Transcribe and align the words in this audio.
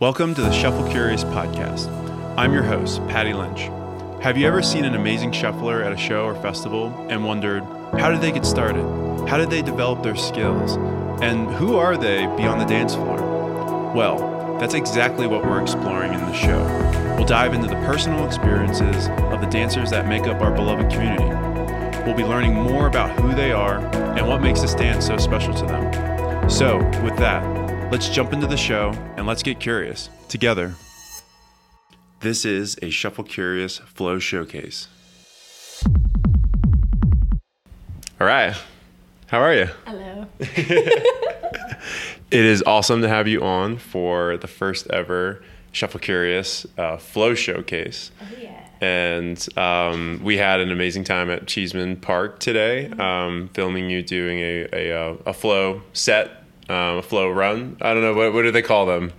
Welcome 0.00 0.34
to 0.34 0.40
the 0.40 0.50
Shuffle 0.50 0.88
Curious 0.90 1.22
podcast. 1.22 1.86
I'm 2.36 2.52
your 2.52 2.64
host, 2.64 3.00
Patty 3.06 3.32
Lynch. 3.32 3.70
Have 4.20 4.36
you 4.36 4.44
ever 4.44 4.60
seen 4.60 4.84
an 4.84 4.96
amazing 4.96 5.30
shuffler 5.30 5.84
at 5.84 5.92
a 5.92 5.96
show 5.96 6.24
or 6.24 6.34
festival 6.34 6.88
and 7.08 7.24
wondered, 7.24 7.62
how 7.96 8.10
did 8.10 8.20
they 8.20 8.32
get 8.32 8.44
started? 8.44 8.82
How 9.28 9.36
did 9.36 9.50
they 9.50 9.62
develop 9.62 10.02
their 10.02 10.16
skills? 10.16 10.74
And 11.22 11.48
who 11.48 11.76
are 11.76 11.96
they 11.96 12.26
beyond 12.36 12.60
the 12.60 12.64
dance 12.64 12.96
floor? 12.96 13.92
Well, 13.94 14.58
that's 14.58 14.74
exactly 14.74 15.28
what 15.28 15.44
we're 15.44 15.62
exploring 15.62 16.12
in 16.12 16.18
the 16.18 16.34
show. 16.34 16.64
We'll 17.16 17.24
dive 17.24 17.54
into 17.54 17.68
the 17.68 17.80
personal 17.86 18.26
experiences 18.26 19.06
of 19.32 19.40
the 19.40 19.48
dancers 19.48 19.90
that 19.90 20.08
make 20.08 20.26
up 20.26 20.42
our 20.42 20.50
beloved 20.50 20.90
community. 20.90 21.28
We'll 22.04 22.16
be 22.16 22.24
learning 22.24 22.54
more 22.54 22.88
about 22.88 23.16
who 23.20 23.32
they 23.32 23.52
are 23.52 23.78
and 24.16 24.26
what 24.26 24.42
makes 24.42 24.60
this 24.60 24.74
dance 24.74 25.06
so 25.06 25.18
special 25.18 25.54
to 25.54 25.66
them. 25.66 26.50
So, 26.50 26.78
with 27.04 27.16
that, 27.18 27.53
let's 27.90 28.08
jump 28.08 28.32
into 28.32 28.46
the 28.46 28.56
show 28.56 28.90
and 29.16 29.26
let's 29.26 29.42
get 29.42 29.60
curious 29.60 30.08
together. 30.28 30.74
This 32.20 32.44
is 32.44 32.78
a 32.82 32.90
Shuffle 32.90 33.24
Curious 33.24 33.78
Flow 33.78 34.18
Showcase. 34.18 34.88
All 38.20 38.26
right. 38.26 38.56
How 39.26 39.40
are 39.40 39.54
you? 39.54 39.68
Hello. 39.86 40.26
It 42.34 42.44
is 42.44 42.64
awesome 42.66 43.00
to 43.02 43.08
have 43.08 43.28
you 43.28 43.42
on 43.44 43.76
for 43.78 44.36
the 44.38 44.48
first 44.48 44.90
ever 44.90 45.40
Shuffle 45.70 46.00
Curious 46.00 46.66
uh, 46.76 46.96
Flow 46.96 47.34
Showcase. 47.34 48.10
Oh 48.20 48.36
yeah. 48.40 48.66
And 48.80 49.46
um, 49.56 50.20
we 50.24 50.36
had 50.36 50.58
an 50.58 50.72
amazing 50.72 51.04
time 51.04 51.30
at 51.30 51.46
Cheeseman 51.46 51.96
Park 51.96 52.40
today, 52.40 52.88
um, 52.98 53.50
filming 53.54 53.88
you 53.88 54.02
doing 54.02 54.40
a, 54.40 54.66
a, 54.72 54.92
uh, 54.92 55.16
a 55.26 55.32
flow 55.32 55.82
set, 55.92 56.42
um, 56.68 56.98
a 56.98 57.02
flow 57.02 57.30
run. 57.30 57.76
I 57.80 57.92
don't 57.94 58.02
know, 58.02 58.14
what, 58.14 58.32
what 58.32 58.42
do 58.42 58.50
they 58.50 58.62
call 58.62 58.86
them? 58.86 59.12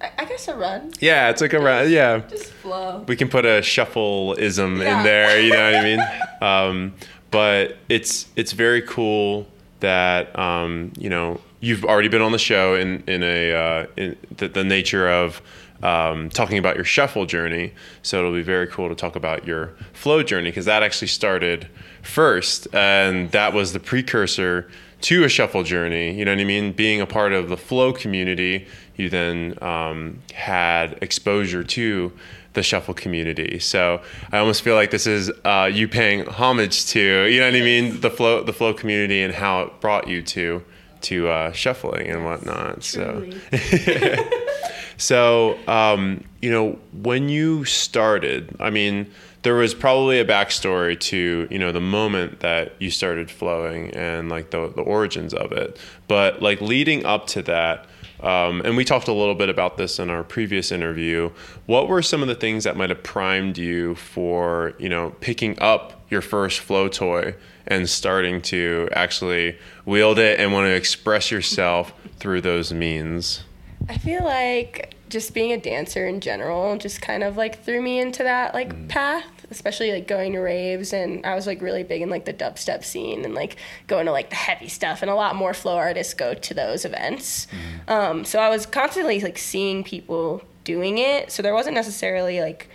I, 0.00 0.10
I 0.18 0.24
guess 0.26 0.48
a 0.48 0.56
run. 0.56 0.92
Yeah, 1.00 1.30
it's 1.30 1.40
like 1.40 1.52
a 1.52 1.60
run. 1.60 1.90
Yeah. 1.90 2.22
Just 2.28 2.52
flow. 2.52 3.04
We 3.08 3.16
can 3.16 3.28
put 3.28 3.44
a 3.44 3.60
shuffleism 3.60 4.80
Yeah. 4.82 4.98
in 4.98 5.04
there, 5.04 5.40
you 5.40 5.52
know 5.52 5.64
what 5.72 5.74
I 5.76 5.82
mean? 5.84 6.00
Um, 6.42 6.94
but 7.30 7.78
it's 7.88 8.26
it's 8.36 8.52
very 8.52 8.82
cool 8.82 9.48
that 9.80 10.38
um, 10.38 10.92
you 10.98 11.08
know 11.08 11.40
you've 11.60 11.84
already 11.84 12.08
been 12.08 12.20
on 12.20 12.32
the 12.32 12.38
show 12.38 12.74
in 12.74 13.02
in 13.06 13.22
a 13.22 13.52
uh, 13.52 13.86
in 13.96 14.16
the, 14.36 14.48
the 14.48 14.62
nature 14.62 15.08
of 15.08 15.40
um, 15.82 16.28
talking 16.28 16.58
about 16.58 16.76
your 16.76 16.84
shuffle 16.84 17.24
journey. 17.24 17.72
So 18.02 18.18
it'll 18.18 18.32
be 18.34 18.42
very 18.42 18.66
cool 18.66 18.90
to 18.90 18.94
talk 18.94 19.16
about 19.16 19.46
your 19.46 19.72
flow 19.94 20.22
journey 20.22 20.50
because 20.50 20.66
that 20.66 20.82
actually 20.82 21.08
started 21.08 21.66
first, 22.02 22.68
and 22.74 23.30
that 23.30 23.54
was 23.54 23.72
the 23.72 23.80
precursor 23.80 24.68
to 25.04 25.22
a 25.22 25.28
shuffle 25.28 25.62
journey. 25.62 26.14
You 26.14 26.24
know 26.24 26.32
what 26.32 26.40
I 26.40 26.44
mean? 26.44 26.72
Being 26.72 27.02
a 27.02 27.06
part 27.06 27.34
of 27.34 27.50
the 27.50 27.58
flow 27.58 27.92
community, 27.92 28.66
you 28.96 29.10
then 29.10 29.58
um, 29.62 30.20
had 30.32 30.98
exposure 31.02 31.62
to 31.62 32.10
the 32.54 32.62
shuffle 32.62 32.94
community. 32.94 33.58
So 33.58 34.00
I 34.32 34.38
almost 34.38 34.62
feel 34.62 34.74
like 34.76 34.90
this 34.90 35.06
is 35.06 35.30
uh, 35.44 35.70
you 35.70 35.88
paying 35.88 36.24
homage 36.24 36.86
to, 36.86 37.26
you 37.26 37.38
know 37.38 37.46
what 37.46 37.54
I 37.54 37.60
mean, 37.60 38.00
the 38.00 38.10
flow 38.10 38.42
the 38.42 38.54
flow 38.54 38.72
community 38.72 39.22
and 39.22 39.34
how 39.34 39.62
it 39.62 39.80
brought 39.80 40.08
you 40.08 40.22
to 40.22 40.64
to 41.02 41.28
uh, 41.28 41.52
shuffling 41.52 42.08
and 42.08 42.24
whatnot. 42.24 42.82
So 42.82 43.28
so, 44.96 45.58
um, 45.68 46.24
you 46.40 46.50
know, 46.50 46.78
when 46.94 47.28
you 47.28 47.66
started, 47.66 48.56
I 48.58 48.70
mean, 48.70 49.10
there 49.44 49.54
was 49.54 49.74
probably 49.74 50.18
a 50.18 50.24
backstory 50.24 50.98
to, 50.98 51.46
you 51.50 51.58
know, 51.58 51.70
the 51.70 51.80
moment 51.80 52.40
that 52.40 52.72
you 52.80 52.90
started 52.90 53.30
flowing 53.30 53.90
and 53.92 54.28
like 54.28 54.50
the, 54.50 54.68
the 54.74 54.82
origins 54.82 55.32
of 55.32 55.52
it. 55.52 55.78
But 56.08 56.42
like 56.42 56.60
leading 56.60 57.04
up 57.06 57.26
to 57.28 57.42
that, 57.42 57.86
um, 58.20 58.62
and 58.64 58.76
we 58.76 58.84
talked 58.84 59.06
a 59.06 59.12
little 59.12 59.34
bit 59.34 59.50
about 59.50 59.76
this 59.76 59.98
in 59.98 60.08
our 60.08 60.24
previous 60.24 60.72
interview. 60.72 61.30
What 61.66 61.88
were 61.88 62.00
some 62.02 62.22
of 62.22 62.28
the 62.28 62.34
things 62.34 62.64
that 62.64 62.76
might 62.76 62.88
have 62.90 63.02
primed 63.02 63.58
you 63.58 63.94
for, 63.96 64.72
you 64.78 64.88
know, 64.88 65.10
picking 65.20 65.58
up 65.60 66.00
your 66.10 66.22
first 66.22 66.60
flow 66.60 66.88
toy 66.88 67.34
and 67.66 67.88
starting 67.88 68.40
to 68.42 68.88
actually 68.92 69.58
wield 69.84 70.18
it 70.18 70.40
and 70.40 70.52
want 70.52 70.64
to 70.66 70.74
express 70.74 71.30
yourself 71.30 71.92
through 72.18 72.40
those 72.40 72.72
means? 72.72 73.44
I 73.90 73.98
feel 73.98 74.24
like 74.24 74.94
just 75.10 75.34
being 75.34 75.52
a 75.52 75.58
dancer 75.58 76.06
in 76.06 76.20
general 76.20 76.76
just 76.78 77.02
kind 77.02 77.22
of 77.22 77.36
like 77.36 77.62
threw 77.62 77.82
me 77.82 78.00
into 78.00 78.22
that 78.22 78.54
like 78.54 78.74
Mm. 78.74 78.88
path, 78.88 79.33
especially 79.54 79.92
like 79.92 80.06
going 80.06 80.32
to 80.32 80.40
raves 80.40 80.92
and 80.92 81.24
I 81.24 81.34
was 81.34 81.46
like 81.46 81.62
really 81.62 81.82
big 81.82 82.02
in 82.02 82.10
like 82.10 82.24
the 82.24 82.32
dubstep 82.32 82.84
scene 82.84 83.24
and 83.24 83.34
like 83.34 83.56
going 83.86 84.06
to 84.06 84.12
like 84.12 84.30
the 84.30 84.36
heavy 84.36 84.68
stuff 84.68 85.02
and 85.02 85.10
a 85.10 85.14
lot 85.14 85.36
more 85.36 85.54
flow 85.54 85.76
artists 85.76 86.14
go 86.14 86.34
to 86.34 86.54
those 86.54 86.84
events. 86.84 87.46
Mm. 87.86 87.90
Um, 87.90 88.24
so 88.24 88.38
I 88.38 88.48
was 88.48 88.66
constantly 88.66 89.20
like 89.20 89.38
seeing 89.38 89.84
people 89.84 90.42
doing 90.64 90.98
it. 90.98 91.30
So 91.30 91.42
there 91.42 91.54
wasn't 91.54 91.74
necessarily 91.74 92.40
like 92.40 92.68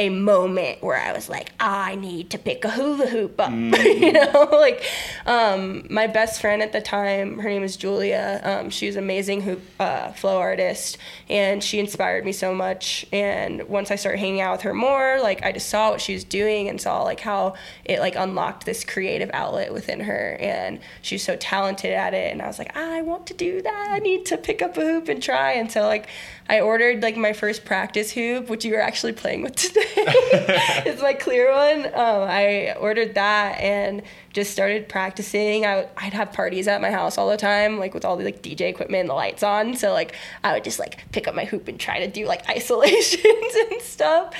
a 0.00 0.08
moment 0.08 0.82
where 0.82 0.96
I 0.96 1.12
was 1.12 1.28
like, 1.28 1.52
I 1.60 1.94
need 1.94 2.30
to 2.30 2.38
pick 2.38 2.64
a 2.64 2.70
hula 2.70 3.06
hoop 3.06 3.38
up. 3.38 3.50
you 3.52 4.12
know, 4.12 4.48
like 4.50 4.82
um, 5.26 5.86
my 5.90 6.06
best 6.06 6.40
friend 6.40 6.62
at 6.62 6.72
the 6.72 6.80
time, 6.80 7.38
her 7.38 7.50
name 7.50 7.62
is 7.62 7.76
Julia. 7.76 8.40
Um, 8.42 8.70
she 8.70 8.86
was 8.86 8.96
an 8.96 9.04
amazing 9.04 9.42
hoop 9.42 9.60
uh, 9.78 10.12
flow 10.12 10.38
artist, 10.38 10.96
and 11.28 11.62
she 11.62 11.78
inspired 11.78 12.24
me 12.24 12.32
so 12.32 12.54
much. 12.54 13.04
And 13.12 13.68
once 13.68 13.90
I 13.90 13.96
started 13.96 14.20
hanging 14.20 14.40
out 14.40 14.52
with 14.52 14.62
her 14.62 14.72
more, 14.72 15.18
like 15.20 15.44
I 15.44 15.52
just 15.52 15.68
saw 15.68 15.90
what 15.90 16.00
she 16.00 16.14
was 16.14 16.24
doing 16.24 16.70
and 16.70 16.80
saw 16.80 17.02
like 17.02 17.20
how 17.20 17.56
it 17.84 18.00
like 18.00 18.16
unlocked 18.16 18.64
this 18.64 18.84
creative 18.84 19.30
outlet 19.34 19.70
within 19.70 20.00
her, 20.00 20.38
and 20.40 20.80
she's 21.02 21.22
so 21.22 21.36
talented 21.36 21.92
at 21.92 22.14
it. 22.14 22.32
And 22.32 22.40
I 22.40 22.46
was 22.46 22.58
like, 22.58 22.74
I 22.74 23.02
want 23.02 23.26
to 23.26 23.34
do 23.34 23.60
that. 23.60 23.88
I 23.90 23.98
need 23.98 24.24
to 24.26 24.38
pick 24.38 24.62
up 24.62 24.78
a 24.78 24.80
hoop 24.80 25.10
and 25.10 25.22
try. 25.22 25.52
And 25.52 25.70
so 25.70 25.82
like 25.82 26.08
I 26.48 26.60
ordered 26.60 27.02
like 27.02 27.18
my 27.18 27.34
first 27.34 27.66
practice 27.66 28.12
hoop, 28.12 28.48
which 28.48 28.64
you 28.64 28.72
were 28.72 28.80
actually 28.80 29.12
playing 29.12 29.42
with 29.42 29.56
today. 29.56 29.89
It's 29.96 31.02
my 31.02 31.12
clear 31.14 31.52
one. 31.52 31.86
Um, 31.86 32.22
I 32.28 32.74
ordered 32.78 33.14
that 33.14 33.60
and 33.60 34.02
just 34.32 34.52
started 34.52 34.88
practicing. 34.88 35.66
I 35.66 35.76
would, 35.76 35.88
I'd 35.96 36.12
have 36.12 36.32
parties 36.32 36.68
at 36.68 36.80
my 36.80 36.90
house 36.90 37.18
all 37.18 37.28
the 37.28 37.36
time, 37.36 37.78
like 37.78 37.94
with 37.94 38.04
all 38.04 38.16
the 38.16 38.24
like 38.24 38.42
DJ 38.42 38.62
equipment 38.62 39.00
and 39.00 39.10
the 39.10 39.14
lights 39.14 39.42
on. 39.42 39.74
So 39.74 39.92
like 39.92 40.14
I 40.44 40.52
would 40.52 40.64
just 40.64 40.78
like 40.78 41.10
pick 41.12 41.26
up 41.26 41.34
my 41.34 41.44
hoop 41.44 41.68
and 41.68 41.78
try 41.78 41.98
to 42.00 42.06
do 42.08 42.26
like 42.26 42.48
isolations 42.48 43.24
and 43.70 43.82
stuff. 43.82 44.34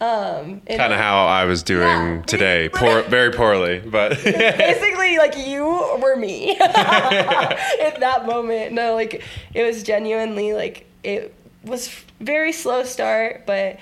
Um, 0.00 0.60
kind 0.68 0.92
of 0.92 0.98
how 0.98 1.26
I 1.26 1.44
was 1.44 1.62
doing 1.62 1.86
Yeah. 1.86 2.22
today, 2.26 2.68
poor, 2.68 3.02
very 3.02 3.30
poorly, 3.32 3.78
but 3.80 4.10
basically 4.24 5.18
like 5.18 5.36
you 5.38 5.64
were 6.00 6.16
me 6.16 6.50
in 6.50 6.58
that 6.58 8.24
moment 8.26 8.72
no 8.72 8.94
like 8.94 9.22
it 9.54 9.62
was 9.62 9.82
genuinely 9.82 10.52
like 10.52 10.86
it 11.02 11.34
was 11.64 11.88
very 12.20 12.52
slow 12.52 12.82
start 12.84 13.44
but 13.46 13.78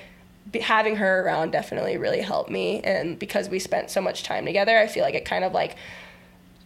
having 0.60 0.96
her 0.96 1.22
around 1.24 1.50
definitely 1.50 1.96
really 1.96 2.20
helped 2.20 2.50
me 2.50 2.80
and 2.82 3.18
because 3.18 3.48
we 3.48 3.58
spent 3.58 3.90
so 3.90 4.00
much 4.00 4.22
time 4.22 4.44
together 4.44 4.78
i 4.78 4.86
feel 4.86 5.02
like 5.02 5.14
it 5.14 5.24
kind 5.24 5.44
of 5.44 5.52
like 5.52 5.76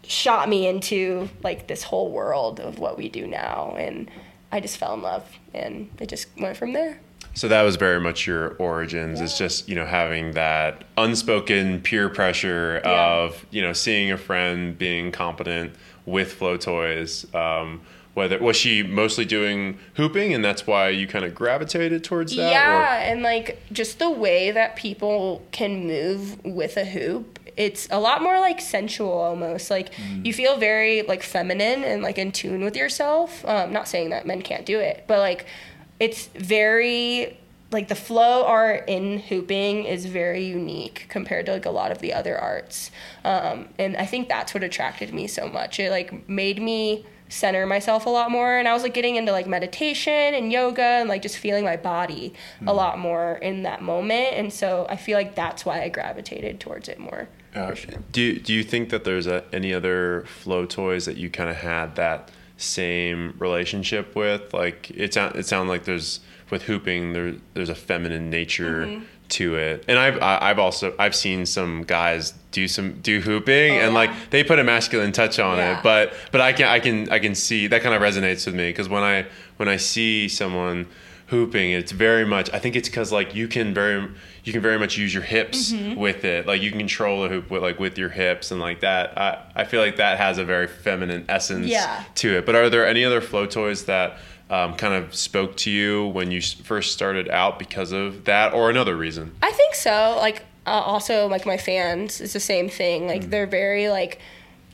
shot 0.05 0.49
me 0.49 0.67
into 0.67 1.29
like 1.43 1.67
this 1.67 1.83
whole 1.83 2.11
world 2.11 2.61
of 2.61 2.79
what 2.79 2.97
we 2.97 3.09
do 3.09 3.27
now 3.27 3.75
and 3.79 4.11
i 4.53 4.61
just 4.61 4.77
fell 4.79 4.95
in 4.95 5.03
love 5.03 5.25
and 5.55 5.91
it 6.01 6.09
just 6.09 6.29
went 6.39 6.57
from 6.57 6.73
there 6.73 7.01
so 7.35 7.47
that 7.47 7.63
was 7.63 7.77
very 7.77 8.01
much 8.01 8.27
your 8.27 8.55
origins. 8.57 9.21
It's 9.21 9.39
just 9.39 9.69
you 9.69 9.77
know 9.77 9.85
having 9.87 10.33
that 10.33 10.83
unspoken 10.97 11.81
peer 11.83 12.09
pressure 12.09 12.81
Yeah. 12.85 12.91
of 12.91 13.47
you 13.51 13.63
know 13.63 13.73
seeing 13.73 14.11
a 14.11 14.17
friend 14.17 14.77
being 14.77 15.13
competent 15.13 15.73
with 16.05 16.33
flow 16.33 16.57
toys. 16.57 17.33
Um, 17.35 17.83
whether 18.15 18.39
was 18.39 18.57
she 18.57 18.83
mostly 18.83 19.25
doing 19.25 19.79
hooping, 19.95 20.35
and 20.35 20.45
that's 20.45 20.67
why 20.67 20.89
you 20.89 21.07
kind 21.07 21.25
of 21.25 21.35
gravitated 21.35 22.05
towards 22.05 22.35
that? 22.37 22.51
Yeah, 22.51 23.03
and 23.03 23.23
like 23.23 23.63
just 23.73 23.99
the 23.99 24.11
way 24.11 24.51
that 24.51 24.77
people 24.77 25.43
can 25.53 25.87
move 25.87 26.45
with 26.45 26.77
a 26.77 26.85
hoop, 26.85 27.39
it's 27.57 27.89
a 27.91 28.01
lot 28.01 28.23
more 28.23 28.41
like 28.41 28.61
sensual 28.61 29.13
almost. 29.13 29.71
Like 29.71 29.91
you 30.25 30.33
feel 30.33 30.57
very 30.57 31.03
like 31.03 31.23
feminine 31.23 31.85
and 31.85 32.03
like 32.03 32.19
in 32.19 32.33
tune 32.33 32.65
with 32.65 32.77
yourself. 32.77 33.45
Um, 33.45 33.73
not 33.73 33.89
saying 33.89 34.11
that 34.11 34.27
men 34.27 34.43
can't 34.43 34.67
do 34.67 34.79
it, 34.79 35.05
but 35.07 35.19
like 35.19 35.47
it's 36.01 36.27
very 36.29 37.39
like 37.71 37.89
the 37.89 37.95
flow 37.95 38.45
art 38.47 38.85
in 38.89 39.19
hooping 39.19 39.85
is 39.85 40.07
very 40.07 40.45
unique 40.45 41.07
compared 41.09 41.47
to 41.47 41.53
like 41.53 41.67
a 41.67 41.71
lot 41.71 41.91
of 41.91 41.99
the 41.99 42.15
other 42.15 42.39
arts. 42.39 42.91
Um, 43.25 43.69
and 43.79 43.97
I 43.97 44.07
think 44.07 44.29
that's 44.29 44.55
what 44.55 44.63
attracted 44.63 45.13
me 45.13 45.27
so 45.27 45.49
much. 45.49 45.79
It 45.79 45.91
like 45.91 46.29
made 46.29 46.63
me 46.63 47.05
center 47.29 47.67
myself 47.67 48.07
a 48.07 48.11
lot 48.11 48.31
more 48.31 48.57
and 48.57 48.67
I 48.67 48.73
was 48.73 48.83
like 48.83 48.95
getting 48.95 49.17
into 49.17 49.33
like 49.33 49.47
meditation 49.47 50.13
and 50.35 50.51
yoga 50.53 50.83
and 50.83 51.09
like 51.09 51.21
just 51.23 51.37
feeling 51.39 51.63
my 51.65 51.77
body 51.77 52.33
a 52.67 52.73
lot 52.73 52.99
more 52.99 53.35
in 53.37 53.65
that 53.65 53.83
moment 53.83 54.29
and 54.35 54.53
so 54.53 54.87
I 54.89 54.97
feel 54.97 55.17
like 55.19 55.35
that's 55.35 55.65
why 55.67 55.83
I 55.83 55.89
gravitated 55.91 56.59
towards 56.61 56.89
it 56.89 56.99
more. 56.99 57.29
Uh, 57.55 57.75
do 58.13 58.39
Do 58.39 58.53
you 58.55 58.63
think 58.63 58.91
that 58.91 59.05
there's 59.05 59.27
a, 59.27 59.45
any 59.53 59.75
other 59.75 60.25
flow 60.27 60.65
toys 60.67 61.07
that 61.07 61.17
you 61.17 61.29
kind 61.31 61.51
of 61.51 61.57
had 61.57 61.97
that 61.97 62.31
same 62.57 63.35
relationship 63.39 64.15
with? 64.15 64.53
Like 64.53 64.91
it 64.91 65.15
sound 65.15 65.37
it 65.37 65.47
sounded 65.47 65.71
like 65.71 65.85
there's 65.85 66.21
with 66.51 66.63
hooping 66.63 67.13
there 67.13 67.35
there's 67.55 67.69
a 67.69 67.75
feminine 67.75 68.31
nature 68.31 69.03
to 69.31 69.57
it, 69.57 69.85
and 69.89 69.99
I've 69.99 70.21
I- 70.23 70.39
I've 70.51 70.59
also 70.59 70.95
I've 70.99 71.15
seen 71.15 71.47
some 71.47 71.83
guys 71.83 72.33
do 72.51 72.67
some 72.67 73.01
do 73.03 73.21
hooping 73.21 73.73
and 73.73 73.93
yeah. 73.93 73.99
like 73.99 74.11
they 74.31 74.43
put 74.43 74.59
a 74.59 74.65
masculine 74.65 75.13
touch 75.13 75.39
on 75.39 75.59
Yeah. 75.59 75.79
it, 75.79 75.83
but 75.83 76.15
but 76.33 76.41
I 76.41 76.53
can 76.53 76.67
I 76.69 76.81
can 76.81 77.11
I 77.11 77.19
can 77.19 77.35
see 77.35 77.67
that 77.67 77.83
kind 77.83 77.95
of 77.95 78.01
resonates 78.03 78.47
with 78.47 78.55
me 78.55 78.69
because 78.71 78.89
when 78.89 79.03
I 79.03 79.27
when 79.59 79.69
I 79.69 79.77
see 79.77 80.29
someone 80.29 80.87
hooping, 81.27 81.73
it's 81.73 81.93
very 81.93 82.25
much. 82.25 82.51
I 82.55 82.59
think 82.59 82.75
it's 82.75 82.89
because 82.89 83.13
like 83.13 83.35
you 83.35 83.49
can 83.49 83.75
very 83.75 84.09
you 84.45 84.53
can 84.53 84.63
very 84.63 84.79
much 84.79 84.97
use 84.97 85.13
your 85.13 85.23
hips 85.25 85.73
Mm-hmm. 85.73 86.01
with 86.01 86.25
it. 86.25 86.47
Like 86.47 86.63
you 86.63 86.71
can 86.71 86.79
control 86.79 87.23
the 87.25 87.29
hoop 87.29 87.51
with 87.51 87.61
like 87.63 87.79
with 87.79 87.99
your 87.99 88.09
hips 88.09 88.51
and 88.51 88.61
like 88.61 88.81
that. 88.81 89.19
I 89.19 89.39
I 89.55 89.65
feel 89.65 89.83
like 89.83 89.97
that 89.97 90.17
has 90.19 90.39
a 90.39 90.45
very 90.45 90.67
feminine 90.69 91.27
essence 91.29 91.67
Yeah. 91.67 92.03
to 92.17 92.39
it. 92.39 92.47
But 92.47 92.55
are 92.55 92.71
there 92.71 92.87
any 92.87 93.05
other 93.05 93.21
flow 93.21 93.45
toys 93.45 93.85
that 93.85 94.17
um, 94.49 94.75
kind 94.77 94.95
of 94.95 95.15
spoke 95.15 95.59
to 95.59 95.71
you 95.71 96.07
when 96.07 96.31
you 96.31 96.41
first 96.41 96.95
started 96.95 97.29
out 97.29 97.59
because 97.59 97.93
of 97.93 98.25
that, 98.25 98.55
or 98.55 98.71
another 98.71 98.97
reason? 98.97 99.33
I 99.43 99.51
think 99.53 99.75
so. 99.75 100.17
Like 100.17 100.47
uh, 100.69 100.83
also 100.83 101.27
like 101.27 101.47
my 101.47 101.57
fans 101.57 102.21
it's 102.21 102.33
the 102.33 102.41
same 102.41 102.69
thing. 102.69 103.07
Like 103.07 103.31
they're 103.31 103.47
very 103.47 103.89
like 103.89 104.21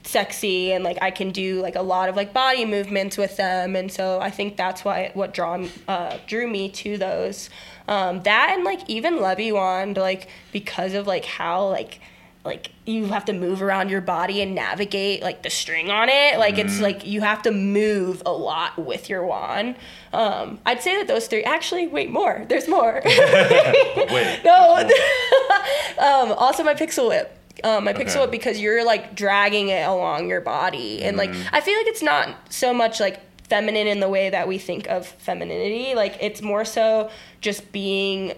sexy 0.02 0.72
and 0.72 0.84
like 0.84 0.98
I 1.00 1.10
can 1.10 1.30
do 1.30 1.62
like 1.62 1.76
a 1.76 1.82
lot 1.82 2.08
of 2.08 2.16
like 2.16 2.32
body 2.32 2.64
movements 2.64 3.16
with 3.16 3.36
them 3.36 3.74
and 3.74 3.90
so 3.90 4.20
I 4.20 4.30
think 4.30 4.56
that's 4.56 4.84
why 4.84 5.10
what 5.14 5.32
draw 5.32 5.66
uh, 5.88 6.18
drew 6.26 6.46
me 6.46 6.68
to 6.70 6.98
those. 6.98 7.50
Um, 7.88 8.22
that 8.22 8.52
and 8.54 8.64
like 8.64 8.80
even 8.88 9.20
Levi 9.20 9.50
Wand 9.50 9.96
like 9.96 10.28
because 10.52 10.94
of 10.94 11.06
like 11.06 11.24
how 11.24 11.68
like 11.68 12.00
like 12.44 12.70
you 12.84 13.06
have 13.06 13.24
to 13.24 13.32
move 13.32 13.62
around 13.62 13.88
your 13.88 14.00
body 14.02 14.42
and 14.42 14.54
navigate 14.54 15.22
like 15.22 15.42
the 15.42 15.48
string 15.50 15.90
on 15.90 16.08
it 16.10 16.38
like 16.38 16.58
it's 16.58 16.78
like 16.80 17.06
you 17.06 17.20
have 17.22 17.40
to 17.42 17.50
move 17.50 18.22
a 18.26 18.32
lot 18.32 18.76
with 18.78 19.08
your 19.08 19.24
wand 19.24 19.74
um, 20.12 20.58
i'd 20.66 20.82
say 20.82 20.96
that 20.98 21.08
those 21.08 21.26
three 21.26 21.42
actually 21.44 21.86
wait 21.86 22.10
more 22.10 22.44
there's 22.48 22.68
more 22.68 23.00
Wait. 23.04 24.40
no. 24.44 24.76
um, 25.98 26.32
also, 26.32 26.62
my 26.62 26.74
pixie 26.74 27.00
whip. 27.06 27.38
Um, 27.62 27.84
my 27.84 27.92
pixie 27.92 28.18
Okay. 28.18 28.20
whip 28.22 28.30
because 28.30 28.60
you're 28.60 28.84
like 28.84 29.14
dragging 29.14 29.68
it 29.68 29.86
along 29.86 30.28
your 30.28 30.40
body, 30.40 31.02
and 31.02 31.16
like 31.16 31.30
I 31.52 31.60
feel 31.60 31.76
like 31.78 31.86
it's 31.86 32.02
not 32.02 32.36
so 32.52 32.74
much 32.74 33.00
like 33.00 33.20
feminine 33.48 33.86
in 33.86 34.00
the 34.00 34.08
way 34.08 34.30
that 34.30 34.48
we 34.48 34.58
think 34.58 34.88
of 34.88 35.06
femininity. 35.06 35.94
Like 35.94 36.16
it's 36.20 36.42
more 36.42 36.64
so 36.64 37.10
just 37.40 37.70
being 37.72 38.34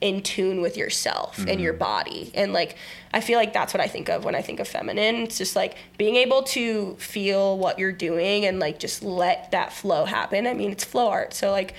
in 0.00 0.22
tune 0.22 0.60
with 0.60 0.76
yourself 0.76 1.38
and 1.46 1.60
your 1.60 1.72
body, 1.72 2.30
and 2.34 2.52
like 2.52 2.76
I 3.12 3.20
feel 3.20 3.38
like 3.38 3.52
that's 3.52 3.72
what 3.72 3.80
I 3.80 3.86
think 3.86 4.08
of 4.08 4.24
when 4.24 4.34
I 4.34 4.42
think 4.42 4.60
of 4.60 4.68
feminine. 4.68 5.16
It's 5.16 5.38
just 5.38 5.56
like 5.56 5.76
being 5.96 6.16
able 6.16 6.42
to 6.44 6.94
feel 6.96 7.56
what 7.56 7.78
you're 7.78 7.92
doing 7.92 8.44
and 8.44 8.58
like 8.58 8.78
just 8.78 9.02
let 9.02 9.50
that 9.52 9.72
flow 9.72 10.04
happen. 10.04 10.46
I 10.46 10.54
mean, 10.54 10.70
it's 10.70 10.84
flow 10.84 11.08
art, 11.08 11.32
so 11.32 11.50
like 11.50 11.74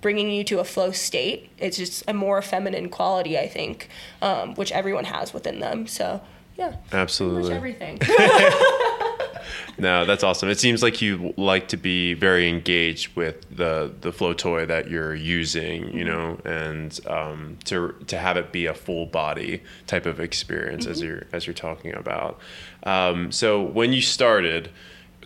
bringing 0.00 0.30
you 0.30 0.44
to 0.44 0.58
a 0.58 0.64
flow 0.64 0.90
state. 0.92 1.50
It's 1.58 1.76
just 1.76 2.04
a 2.08 2.14
more 2.14 2.42
feminine 2.42 2.88
quality, 2.88 3.38
I 3.38 3.48
think, 3.48 3.88
um, 4.22 4.54
which 4.54 4.72
everyone 4.72 5.04
has 5.04 5.34
within 5.34 5.60
them. 5.60 5.86
So, 5.86 6.22
yeah, 6.56 6.76
Absolutely. 6.92 7.52
everything. 7.52 7.98
No, 9.80 10.04
that's 10.04 10.22
awesome. 10.22 10.50
It 10.50 10.60
seems 10.60 10.82
like 10.82 11.00
you 11.00 11.32
like 11.38 11.68
to 11.68 11.78
be 11.78 12.12
very 12.12 12.48
engaged 12.48 13.16
with 13.16 13.44
the 13.54 13.90
the 14.02 14.12
flow 14.12 14.34
toy 14.34 14.66
that 14.66 14.90
you're 14.90 15.14
using, 15.14 15.96
you 15.96 16.04
know, 16.04 16.38
and 16.44 16.98
um, 17.06 17.56
to 17.64 17.94
to 18.06 18.18
have 18.18 18.36
it 18.36 18.52
be 18.52 18.66
a 18.66 18.74
full 18.74 19.06
body 19.06 19.62
type 19.86 20.04
of 20.04 20.20
experience 20.20 20.86
as 20.86 21.00
you're 21.00 21.26
as 21.32 21.46
you're 21.46 21.54
talking 21.54 21.94
about. 21.94 22.38
Um, 22.82 23.32
so 23.32 23.62
when 23.62 23.94
you 23.94 24.02
started, 24.02 24.70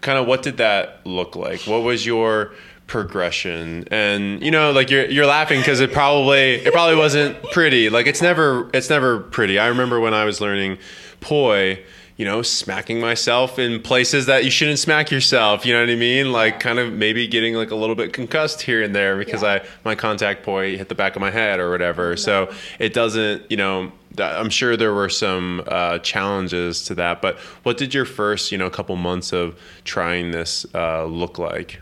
kind 0.01 0.19
of 0.19 0.27
what 0.29 0.43
did 0.43 0.59
that 0.59 1.05
look 1.05 1.35
like? 1.35 1.63
What 1.63 1.83
was 1.83 2.07
your 2.07 2.53
progression 2.87 3.89
and 3.91 4.43
you 4.43 4.51
know 4.51 4.71
like 4.71 4.91
you're 4.91 5.07
you're 5.07 5.25
laughing 5.25 5.59
because 5.59 5.81
it 5.81 5.91
probably 5.91 6.57
it 6.57 6.71
probably 6.71 6.95
wasn't 6.95 7.43
pretty 7.45 7.89
like 7.89 8.07
it's 8.07 8.21
never 8.21 8.69
it's 8.75 8.91
never 8.91 9.21
pretty 9.21 9.59
i 9.59 9.69
remember 9.69 9.99
when 9.99 10.13
i 10.13 10.23
was 10.23 10.39
learning 10.39 10.77
poi 11.21 11.83
you 12.17 12.25
know 12.25 12.43
smacking 12.43 13.01
myself 13.01 13.59
in 13.59 13.81
places 13.83 14.27
that 14.27 14.45
you 14.45 14.51
shouldn't 14.51 14.79
smack 14.79 15.11
yourself 15.11 15.67
you 15.67 15.73
know 15.75 15.81
what 15.81 15.91
i 15.91 15.97
mean? 15.97 16.31
Like 16.33 16.61
kind 16.61 16.79
of 16.79 16.93
maybe 16.93 17.27
getting 17.27 17.55
like 17.55 17.71
a 17.73 17.75
little 17.75 17.97
bit 17.97 18.13
concussed 18.13 18.63
here 18.63 18.83
and 18.83 18.95
there 18.95 19.17
because 19.17 19.43
Yeah. 19.43 19.61
i 19.65 19.67
my 19.85 19.95
contact 19.95 20.43
point 20.45 20.79
hit 20.79 20.89
the 20.89 20.95
back 20.95 21.17
of 21.17 21.21
my 21.21 21.31
head 21.31 21.59
or 21.61 21.71
whatever. 21.71 22.17
So 22.17 22.53
it 22.79 22.93
doesn't 22.95 23.51
you 23.51 23.57
know 23.57 23.91
i'm 24.19 24.49
sure 24.49 24.77
there 24.77 24.95
were 24.95 25.09
some 25.09 25.61
uh, 25.67 25.99
challenges 25.99 26.85
to 26.85 26.95
that 26.95 27.21
but 27.21 27.37
what 27.65 27.77
did 27.77 27.93
your 27.93 28.05
first 28.05 28.53
you 28.53 28.59
know 28.59 28.71
couple 28.71 28.95
months 28.95 29.33
of 29.33 29.59
trying 29.83 30.31
this 30.31 30.65
uh, 30.73 31.05
look 31.05 31.37
like 31.37 31.81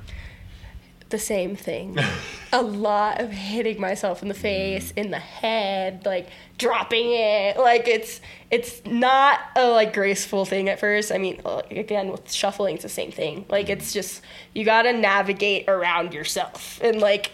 the 1.12 1.19
same 1.19 1.55
thing. 1.55 1.97
a 2.53 2.61
lot 2.61 3.20
of 3.20 3.31
hitting 3.31 3.81
myself 3.81 4.23
in 4.23 4.29
the 4.29 4.35
mm. 4.35 4.38
face, 4.38 4.91
in 4.97 5.12
the 5.12 5.19
head, 5.20 6.05
like 6.05 6.29
dropping 6.59 7.12
it. 7.12 7.56
Like 7.56 7.87
it's 7.87 8.20
it's 8.50 8.85
not 8.85 9.38
a 9.55 9.69
like 9.69 9.94
graceful 9.94 10.44
thing 10.44 10.69
at 10.69 10.81
first. 10.81 11.12
I 11.12 11.19
mean, 11.19 11.41
uh, 11.44 11.62
again 11.70 12.11
with 12.11 12.32
shuffling, 12.32 12.75
it's 12.75 12.82
the 12.82 12.88
same 12.88 13.12
thing. 13.12 13.47
Like 13.49 13.69
it's 13.70 13.91
mm. 13.91 13.94
just 13.94 14.23
you 14.55 14.64
got 14.64 14.82
to 14.82 14.93
navigate 14.93 15.69
around 15.69 16.12
yourself 16.12 16.81
and 16.82 17.00
like 17.00 17.31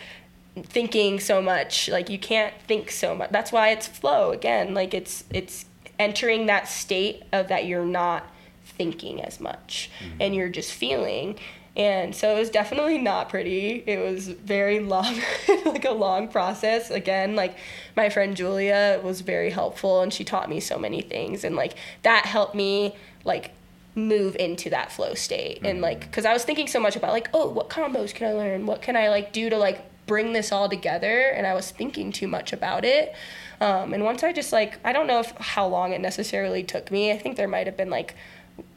thinking 0.63 1.21
so 1.21 1.41
much. 1.41 1.89
Like 1.89 2.11
you 2.11 2.19
can't 2.19 2.55
think 2.67 2.91
so 2.91 3.15
much. 3.15 3.31
That's 3.31 3.51
why 3.51 3.71
it's 3.71 3.87
flow 3.87 4.33
again. 4.33 4.75
Like 4.75 4.93
it's 4.93 5.25
it's 5.31 5.65
entering 5.99 6.47
that 6.47 6.69
state 6.69 7.23
of 7.33 7.49
that 7.49 7.67
you're 7.67 7.85
not 7.85 8.25
thinking 8.65 9.21
as 9.23 9.41
much 9.41 9.91
mm. 10.01 10.13
and 10.21 10.35
you're 10.35 10.49
just 10.49 10.73
feeling. 10.73 11.39
And 11.79 12.13
so 12.15 12.35
it 12.35 12.39
was 12.41 12.51
definitely 12.51 12.99
not 12.99 13.29
pretty. 13.29 13.85
It 13.87 14.01
was 14.01 14.27
very 14.27 14.81
long, 14.81 15.17
like 15.65 15.85
a 15.85 15.93
long 15.93 16.27
process. 16.27 16.91
Again, 16.91 17.37
like 17.37 17.57
my 17.97 18.09
friend 18.09 18.37
Julia 18.37 19.01
was 19.05 19.21
very 19.21 19.51
helpful 19.51 20.03
and 20.03 20.13
she 20.13 20.25
taught 20.25 20.51
me 20.51 20.59
so 20.59 20.77
many 20.77 21.01
things. 21.01 21.45
And 21.45 21.55
like 21.55 21.75
that 22.03 22.27
helped 22.27 22.57
me 22.57 22.97
like 23.25 23.53
move 23.95 24.35
into 24.37 24.71
that 24.71 24.91
flow 24.91 25.15
state. 25.15 25.61
And 25.65 25.81
like, 25.81 26.01
because 26.01 26.25
I 26.25 26.33
was 26.33 26.45
thinking 26.45 26.67
so 26.67 26.81
much 26.81 26.97
about 26.97 27.13
like, 27.13 27.31
oh, 27.33 27.49
what 27.49 27.69
combos 27.69 28.13
can 28.13 28.27
I 28.27 28.33
learn? 28.33 28.67
What 28.67 28.83
can 28.83 28.97
I 28.97 29.09
like 29.09 29.33
do 29.33 29.49
to 29.49 29.57
like 29.57 29.81
bring 30.07 30.33
this 30.33 30.51
all 30.51 30.69
together? 30.69 31.29
And 31.29 31.47
I 31.47 31.55
was 31.55 31.71
thinking 31.71 32.11
too 32.11 32.27
much 32.27 32.53
about 32.53 32.85
it. 32.85 33.15
Um, 33.61 33.93
and 33.93 34.03
once 34.03 34.25
I 34.25 34.33
just 34.33 34.53
like, 34.53 34.79
I 34.85 34.93
don't 34.93 35.07
know 35.07 35.21
if 35.21 35.31
how 35.39 35.69
long 35.69 35.93
it 35.93 36.01
necessarily 36.01 36.65
took 36.65 36.91
me. 36.91 37.13
I 37.13 37.19
think 37.19 37.37
there 37.37 37.49
might 37.49 37.69
have 37.69 37.77
been 37.77 37.91
like 37.91 38.17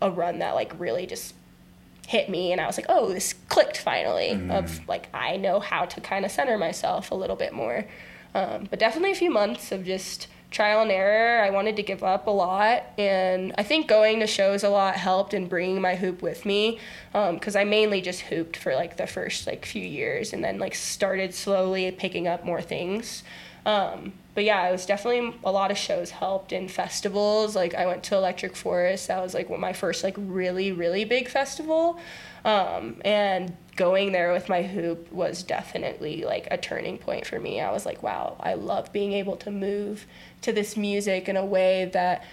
a 0.03 0.11
run 0.11 0.37
that 0.39 0.53
like 0.53 0.79
really 0.79 1.07
just 1.07 1.33
hit 2.11 2.27
me 2.29 2.51
and 2.51 2.59
I 2.59 2.67
was 2.67 2.77
like, 2.77 2.87
oh, 2.89 3.13
this 3.13 3.33
clicked 3.47 3.77
finally 3.77 4.31
of 4.49 4.85
like 4.87 5.07
I 5.13 5.37
know 5.37 5.59
how 5.61 5.85
to 5.85 6.01
kind 6.01 6.25
of 6.25 6.31
center 6.31 6.57
myself 6.57 7.11
a 7.11 7.15
little 7.15 7.37
bit 7.37 7.53
more. 7.53 7.85
Um, 8.35 8.67
but 8.69 8.79
definitely 8.79 9.11
a 9.11 9.15
few 9.15 9.31
months 9.31 9.71
of 9.71 9.85
just 9.85 10.27
trial 10.51 10.81
and 10.81 10.91
error. 10.91 11.41
I 11.41 11.49
wanted 11.49 11.77
to 11.77 11.83
give 11.83 12.03
up 12.03 12.27
a 12.27 12.31
lot, 12.31 12.83
and 12.97 13.53
I 13.57 13.63
think 13.63 13.87
going 13.87 14.19
to 14.19 14.27
shows 14.27 14.63
a 14.63 14.69
lot 14.69 14.95
helped 14.95 15.33
in 15.33 15.47
bringing 15.47 15.81
my 15.81 15.95
hoop 15.95 16.21
with 16.21 16.45
me 16.45 16.79
because 17.13 17.55
I 17.55 17.63
mainly 17.63 18.01
just 18.01 18.21
hooped 18.21 18.57
for 18.57 18.75
like 18.75 18.97
the 18.97 19.07
first 19.07 19.47
like 19.47 19.65
few 19.65 19.83
years, 19.83 20.33
and 20.33 20.43
then 20.43 20.59
like 20.59 20.75
started 20.75 21.33
slowly 21.33 21.89
picking 21.91 22.27
up 22.27 22.43
more 22.43 22.61
things. 22.61 23.23
Um, 23.65 24.13
but 24.33 24.43
yeah, 24.43 24.67
it 24.67 24.71
was 24.71 24.85
definitely 24.85 25.37
a 25.43 25.51
lot 25.51 25.71
of 25.71 25.77
shows 25.77 26.11
helped 26.11 26.51
in 26.51 26.67
festivals. 26.67 27.55
Like 27.55 27.75
I 27.75 27.85
went 27.85 28.03
to 28.03 28.15
Electric 28.15 28.55
Forest. 28.55 29.07
That 29.07 29.21
was 29.21 29.33
like 29.33 29.49
my 29.49 29.73
first 29.73 30.03
like 30.03 30.15
really 30.17 30.71
really 30.71 31.03
big 31.05 31.27
festival. 31.27 31.99
Um, 32.43 33.01
and 33.05 33.55
going 33.75 34.11
there 34.11 34.33
with 34.33 34.49
my 34.49 34.63
hoop 34.63 35.11
was 35.11 35.43
definitely 35.43 36.23
like 36.23 36.47
a 36.49 36.57
turning 36.57 36.97
point 36.97 37.25
for 37.25 37.39
me. 37.39 37.61
I 37.61 37.71
was 37.71 37.85
like, 37.85 38.01
wow, 38.01 38.35
I 38.39 38.55
love 38.55 38.91
being 38.91 39.13
able 39.13 39.37
to 39.37 39.51
move 39.51 40.05
to 40.41 40.51
this 40.51 40.75
music 40.75 41.29
in 41.29 41.37
a 41.37 41.45
way 41.45 41.89
that 41.93 42.23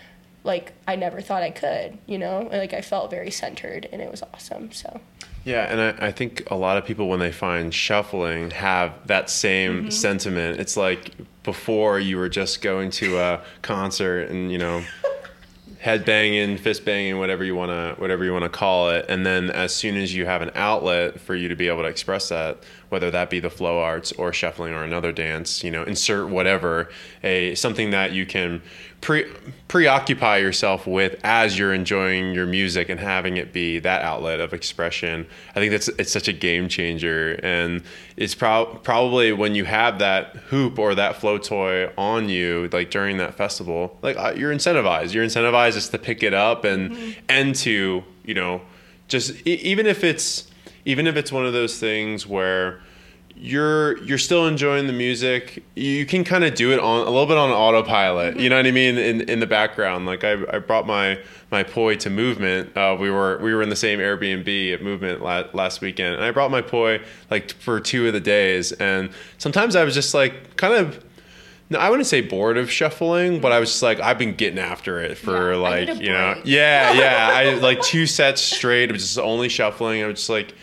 like 0.45 0.73
I 0.87 0.97
never 0.97 1.21
thought 1.21 1.43
I 1.43 1.51
could, 1.51 1.99
you 2.07 2.19
know? 2.19 2.49
Like 2.51 2.73
I 2.73 2.81
felt 2.81 3.11
very 3.11 3.31
centered 3.31 3.89
and 3.93 4.01
it 4.01 4.11
was 4.11 4.23
awesome. 4.23 4.73
So 4.73 5.01
Yeah, 5.49 5.63
and 5.63 5.81
I, 5.81 6.09
I 6.09 6.13
think 6.13 6.43
a 6.51 6.57
lot 6.57 6.77
of 6.77 6.85
people 6.85 7.09
when 7.09 7.21
they 7.21 7.33
find 7.33 7.73
shuffling 7.73 8.51
have 8.51 8.93
that 9.07 9.31
same 9.31 9.79
mm-hmm. 9.79 9.89
sentiment. 9.89 10.61
It's 10.61 10.77
like 10.77 11.13
before 11.43 11.99
you 11.99 12.19
were 12.19 12.29
just 12.29 12.61
going 12.61 12.91
to 12.91 13.19
a 13.19 13.41
concert 13.63 14.29
and 14.29 14.53
you 14.53 14.59
know 14.59 14.85
head 15.79 16.05
banging, 16.05 16.59
fist 16.59 16.85
banging, 16.85 17.19
whatever 17.19 17.45
you 17.45 17.55
wanna 17.55 17.95
whatever 17.97 18.27
you 18.27 18.33
wanna 18.35 18.51
call 18.51 18.91
it, 18.91 19.07
and 19.09 19.25
then 19.25 19.49
as 19.51 19.75
soon 19.75 19.97
as 19.97 20.15
you 20.15 20.27
have 20.27 20.43
an 20.43 20.51
outlet 20.55 21.19
for 21.19 21.35
you 21.35 21.49
to 21.49 21.57
be 21.57 21.67
able 21.69 21.81
to 21.81 21.89
express 21.89 22.29
that, 22.29 22.59
whether 22.89 23.11
that 23.11 23.31
be 23.31 23.41
the 23.41 23.51
flow 23.51 23.81
arts 23.81 24.13
or 24.13 24.33
shuffling 24.33 24.73
or 24.73 24.83
another 24.83 25.13
dance, 25.13 25.63
you 25.63 25.71
know, 25.71 25.83
insert 25.83 26.29
whatever 26.29 26.89
a 27.23 27.55
something 27.55 27.91
that 27.91 28.13
you 28.13 28.25
can 28.25 28.63
pre 29.01 29.25
preoccupy 29.69 30.39
yourself 30.39 30.87
with 30.87 31.21
as 31.23 31.59
you're 31.59 31.75
enjoying 31.75 32.33
your 32.33 32.47
music 32.47 32.89
and 32.89 32.99
having 32.99 33.37
it 33.37 33.53
be 33.53 33.79
that 33.79 34.03
outlet 34.03 34.41
of 34.41 34.53
expression. 34.53 35.27
I 35.51 35.61
think 35.61 35.71
that's 35.71 35.89
it's 35.89 36.13
such 36.13 36.29
a 36.29 36.33
game 36.33 36.69
changer, 36.69 37.39
and 37.43 37.83
it's 38.17 38.35
prob- 38.35 38.83
probably 38.83 39.33
when 39.33 39.55
you 39.55 39.65
have 39.65 39.99
that 39.99 40.37
hoop 40.49 40.79
or 40.79 40.95
that 40.95 41.17
flow 41.17 41.39
toy 41.39 41.93
on 41.99 42.29
you, 42.29 42.69
like 42.73 42.91
during 42.91 43.19
that 43.19 43.35
festival, 43.35 43.99
like 44.03 44.17
uh, 44.17 44.33
you're 44.37 44.53
incentivized. 44.53 45.13
You're 45.13 45.25
incentivized 45.25 45.75
just 45.75 45.91
to 45.93 45.99
pick 45.99 46.23
it 46.23 46.35
up 46.35 46.65
and 46.65 47.17
and 47.29 47.55
to 47.57 48.03
you 48.25 48.35
know 48.35 48.63
just 49.09 49.47
e- 49.47 49.61
even 49.63 49.87
if 49.87 50.05
it's 50.05 50.48
even 50.89 51.07
if 51.07 51.17
it's 51.17 51.31
one 51.31 51.45
of 51.45 51.53
those 51.53 51.79
things 51.79 52.27
where 52.27 52.81
you're 53.37 53.99
you're 54.05 54.19
still 54.19 54.47
enjoying 54.47 54.87
the 54.87 54.93
music. 54.93 55.63
You 55.77 56.07
can 56.07 56.25
kind 56.25 56.45
of 56.45 56.55
do 56.55 56.73
it 56.73 56.81
on 56.81 57.03
a 57.07 57.11
little 57.11 57.27
bit 57.27 57.37
on 57.37 57.51
autopilot. 57.51 58.41
You 58.41 58.49
know 58.49 58.57
what 58.57 58.67
I 58.67 58.71
mean? 58.71 58.97
In 58.97 59.21
in 59.29 59.39
the 59.41 59.47
background, 59.47 60.07
like 60.07 60.25
I, 60.25 60.33
I 60.51 60.59
brought 60.59 60.87
my 60.87 61.21
my 61.51 61.63
poi 61.63 61.97
to 61.97 62.11
Movement. 62.11 62.75
Uh, 62.75 62.97
we 62.99 63.11
were 63.11 63.37
we 63.39 63.55
were 63.55 63.63
in 63.63 63.69
the 63.69 63.77
same 63.77 63.99
Airbnb 63.99 64.73
at 64.73 64.83
Movement 64.83 65.23
la- 65.23 65.45
last 65.53 65.83
weekend, 65.83 66.15
and 66.17 66.25
I 66.25 66.31
brought 66.31 66.51
my 66.51 66.63
poi 66.63 67.01
like 67.31 67.53
for 67.53 67.81
two 67.81 68.07
of 68.07 68.15
the 68.15 68.21
days. 68.21 68.73
And 68.73 69.11
sometimes 69.37 69.77
I 69.77 69.85
was 69.85 69.95
just 69.95 70.15
like 70.15 70.57
kind 70.57 70.75
of. 70.75 71.05
No, 71.71 71.79
I 71.79 71.91
wouldn't 71.91 72.07
say 72.07 72.23
bored 72.23 72.57
of 72.57 72.71
shuffling, 72.71 73.43
but 73.43 73.53
I 73.53 73.61
was 73.61 73.69
just 73.69 73.83
like 73.83 74.01
I've 74.01 74.17
been 74.17 74.35
getting 74.35 74.59
after 74.59 75.01
it 75.01 75.19
for 75.19 75.53
Yeah, 75.53 75.59
like 75.59 76.01
you 76.01 76.09
know 76.09 76.41
yeah 76.43 76.95
yeah 76.95 77.31
I 77.31 77.55
like 77.61 77.83
two 77.83 78.07
sets 78.07 78.41
straight. 78.41 78.89
It 78.89 78.93
was 78.93 79.03
just 79.03 79.19
only 79.19 79.51
shuffling. 79.51 80.03
I 80.03 80.07
was 80.07 80.17
just 80.21 80.31
like 80.31 80.55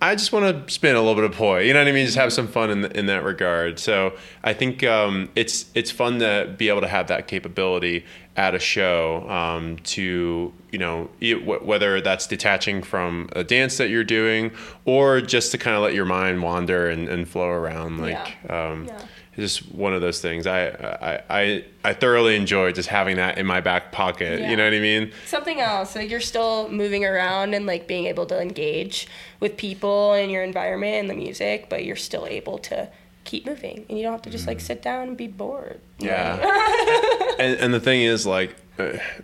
I 0.00 0.14
just 0.14 0.30
want 0.32 0.68
to 0.68 0.72
spin 0.72 0.94
a 0.94 1.00
little 1.00 1.16
bit 1.16 1.24
of 1.24 1.32
poi. 1.32 1.60
You 1.62 1.72
know 1.72 1.80
what 1.80 1.88
I 1.88 1.92
mean? 1.92 2.06
Just 2.06 2.18
have 2.18 2.32
some 2.32 2.46
fun 2.46 2.70
in 2.70 2.84
in 2.92 3.06
that 3.06 3.24
regard. 3.24 3.78
So 3.80 4.14
I 4.44 4.52
think 4.54 4.84
um, 4.84 5.28
it's 5.34 5.66
it's 5.74 5.90
fun 5.90 6.20
to 6.20 6.54
be 6.56 6.68
able 6.68 6.82
to 6.82 6.88
have 6.88 7.08
that 7.08 7.26
capability 7.26 8.04
at 8.36 8.54
a 8.54 8.60
show 8.60 9.28
um, 9.28 9.76
to 9.78 10.52
you 10.70 10.78
know 10.78 11.10
it, 11.20 11.38
wh- 11.38 11.66
whether 11.66 12.00
that's 12.00 12.28
detaching 12.28 12.82
from 12.82 13.28
a 13.32 13.42
dance 13.42 13.76
that 13.78 13.88
you're 13.88 14.04
doing 14.04 14.52
or 14.84 15.20
just 15.20 15.50
to 15.50 15.58
kind 15.58 15.74
of 15.76 15.82
let 15.82 15.94
your 15.94 16.04
mind 16.04 16.42
wander 16.42 16.88
and, 16.88 17.08
and 17.08 17.28
flow 17.28 17.48
around. 17.48 17.98
Like 17.98 18.36
um, 18.48 18.84
Yeah. 18.86 19.00
Just 19.38 19.70
one 19.72 19.94
of 19.94 20.00
those 20.00 20.20
things. 20.20 20.46
I, 20.46 20.68
I 20.68 21.22
I 21.30 21.64
I 21.84 21.92
thoroughly 21.92 22.36
enjoy 22.36 22.72
just 22.72 22.88
having 22.88 23.16
that 23.16 23.38
in 23.38 23.46
my 23.46 23.60
back 23.60 23.92
pocket. 23.92 24.40
Yeah. 24.40 24.50
You 24.50 24.56
know 24.56 24.64
what 24.64 24.74
I 24.74 24.80
mean? 24.80 25.12
something 25.26 25.60
else. 25.60 25.94
Like 25.94 26.10
you're 26.10 26.20
still 26.20 26.68
moving 26.68 27.04
around 27.04 27.54
and 27.54 27.66
like 27.66 27.86
being 27.86 28.06
able 28.06 28.26
to 28.26 28.40
engage 28.40 29.06
with 29.40 29.56
people 29.56 30.12
and 30.12 30.30
your 30.30 30.42
environment 30.42 30.96
and 30.96 31.10
the 31.10 31.14
music, 31.14 31.68
but 31.68 31.84
you're 31.84 31.96
still 31.96 32.26
able 32.26 32.58
to 32.58 32.90
keep 33.24 33.46
moving 33.46 33.84
and 33.88 33.98
you 33.98 34.02
don't 34.02 34.12
have 34.12 34.22
to 34.22 34.30
just 34.30 34.46
like 34.46 34.58
mm. 34.58 34.62
sit 34.62 34.82
down 34.82 35.08
and 35.08 35.16
be 35.16 35.26
bored. 35.26 35.80
Yeah. 35.98 36.36
and, 37.38 37.58
and 37.58 37.74
the 37.74 37.80
thing 37.80 38.02
is 38.02 38.26
like 38.26 38.56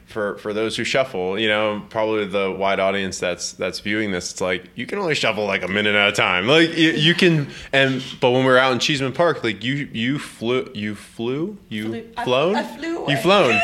for 0.07 0.37
for 0.39 0.53
those 0.53 0.77
who 0.77 0.85
shuffle 0.85 1.39
you 1.39 1.49
know 1.49 1.83
probably 1.89 2.27
the 2.27 2.51
wide 2.51 2.81
audience 2.81 3.19
that's 3.19 3.53
that's 3.53 3.81
viewing 3.81 4.11
this 4.11 4.33
it's 4.33 4.41
like 4.41 4.65
you 4.75 4.87
can 4.87 4.99
only 4.99 5.15
shuffle 5.15 5.45
like 5.47 5.63
a 5.63 5.69
minute 5.69 5.95
at 5.95 6.09
a 6.09 6.13
time. 6.13 6.47
Like 6.47 6.77
you, 6.77 6.91
you 6.91 7.15
can 7.15 7.49
and 7.73 8.03
but 8.21 8.31
when 8.31 8.41
we 8.45 8.51
were 8.51 8.59
out 8.59 8.73
in 8.73 8.79
cheeseman 8.79 9.13
park 9.13 9.45
like 9.45 9.63
you 9.63 9.89
you 9.93 10.19
flew 10.19 10.71
you 10.75 10.95
flew? 10.95 11.57
You 11.69 11.85
Flew- 11.89 12.11
I- 12.17 12.25
flown? 12.25 12.57
I 12.57 12.63
flew 12.77 13.09
you 13.09 13.17
flown. 13.17 13.61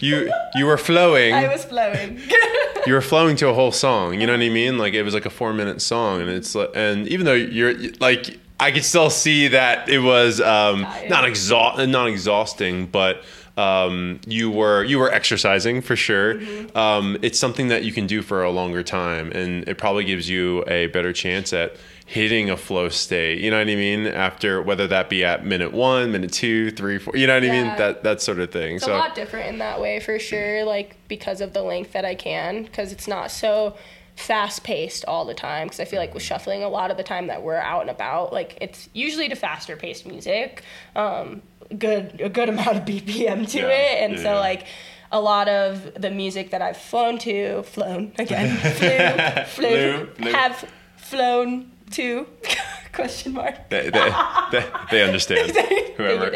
You 0.00 0.32
you 0.54 0.64
were 0.66 0.78
flowing. 0.78 1.34
I 1.34 1.48
was 1.48 1.64
flowing. 1.64 2.20
you 2.86 2.94
were 2.94 3.02
flowing 3.02 3.36
to 3.36 3.48
a 3.48 3.54
whole 3.54 3.72
song. 3.72 4.20
You 4.20 4.26
know 4.26 4.32
what 4.32 4.42
I 4.42 4.48
mean? 4.48 4.78
Like 4.78 4.94
it 4.94 5.02
was 5.02 5.12
like 5.14 5.26
a 5.26 5.30
four 5.30 5.52
minute 5.52 5.82
song, 5.82 6.20
and 6.22 6.30
it's 6.30 6.54
like, 6.54 6.70
and 6.74 7.06
even 7.08 7.26
though 7.26 7.34
you're 7.34 7.74
like, 8.00 8.38
I 8.58 8.70
could 8.72 8.84
still 8.84 9.10
see 9.10 9.48
that 9.48 9.88
it 9.90 9.98
was 9.98 10.40
um, 10.40 10.82
not 11.08 11.26
exhaust, 11.26 11.86
not 11.88 12.08
exhausting, 12.08 12.86
but 12.86 13.22
um, 13.56 14.20
you 14.26 14.50
were 14.50 14.84
you 14.84 14.98
were 14.98 15.12
exercising 15.12 15.80
for 15.80 15.96
sure. 15.96 16.34
Mm-hmm. 16.34 16.76
Um, 16.76 17.18
it's 17.22 17.38
something 17.38 17.68
that 17.68 17.84
you 17.84 17.92
can 17.92 18.06
do 18.06 18.22
for 18.22 18.42
a 18.42 18.50
longer 18.50 18.82
time, 18.82 19.30
and 19.32 19.68
it 19.68 19.78
probably 19.78 20.04
gives 20.04 20.28
you 20.28 20.64
a 20.66 20.86
better 20.88 21.12
chance 21.12 21.52
at 21.52 21.76
hitting 22.06 22.50
a 22.50 22.56
flow 22.56 22.88
state. 22.88 23.38
You 23.38 23.52
know 23.52 23.58
what 23.58 23.68
I 23.68 23.76
mean? 23.76 24.06
After 24.06 24.60
whether 24.60 24.88
that 24.88 25.08
be 25.08 25.24
at 25.24 25.46
minute 25.46 25.72
one, 25.72 26.10
minute 26.10 26.32
two, 26.32 26.70
three, 26.72 26.98
four. 26.98 27.16
You 27.16 27.26
know 27.26 27.34
what 27.34 27.44
I 27.44 27.50
mean? 27.50 27.66
That 27.78 28.02
that 28.02 28.20
sort 28.20 28.40
of 28.40 28.50
thing. 28.50 28.76
It's 28.76 28.86
a 28.86 28.90
lot 28.90 29.14
different 29.14 29.48
in 29.48 29.58
that 29.58 29.80
way 29.80 30.00
for 30.00 30.18
sure, 30.18 30.64
like 30.64 30.96
because 31.08 31.40
of 31.40 31.52
the 31.52 31.62
length 31.62 31.92
that 31.92 32.04
I 32.04 32.14
can, 32.14 32.64
because 32.64 32.92
it's 32.92 33.06
not 33.06 33.30
so 33.30 33.76
fast 34.16 34.64
paced 34.64 35.04
all 35.06 35.24
the 35.24 35.34
time. 35.34 35.68
Because 35.68 35.80
I 35.80 35.84
feel 35.84 36.00
like 36.00 36.12
with 36.12 36.22
shuffling, 36.22 36.62
a 36.62 36.68
lot 36.68 36.90
of 36.90 36.96
the 36.96 37.02
time 37.02 37.28
that 37.28 37.42
we're 37.42 37.56
out 37.56 37.82
and 37.82 37.90
about, 37.90 38.32
like 38.32 38.58
it's 38.60 38.88
usually 38.92 39.28
to 39.28 39.36
faster 39.36 39.76
paced 39.76 40.06
music, 40.06 40.64
um, 40.96 41.42
good 41.78 42.20
a 42.20 42.28
good 42.28 42.48
amount 42.48 42.76
of 42.76 42.84
BPM 42.84 43.48
to 43.50 43.58
Yeah, 43.58 43.68
it, 43.68 44.04
and 44.04 44.12
yeah, 44.14 44.22
so 44.22 44.32
yeah. 44.34 44.38
like. 44.40 44.66
A 45.12 45.20
lot 45.20 45.48
of 45.48 46.00
the 46.00 46.08
music 46.08 46.52
that 46.52 46.62
I've 46.62 46.76
flown 46.76 47.18
to, 47.18 47.64
flown 47.64 48.12
again, 48.16 48.56
flew, 49.48 49.66
flew, 49.66 50.06
Flew, 50.14 50.30
have 50.30 50.70
flown 50.98 51.72
to, 51.90 52.28
question 52.92 53.32
mark. 53.32 53.68
they, 53.70 53.90
they, 53.90 54.12
they, 54.52 54.64
they 54.92 55.02
understand. 55.02 55.50
Whoever. 55.96 56.30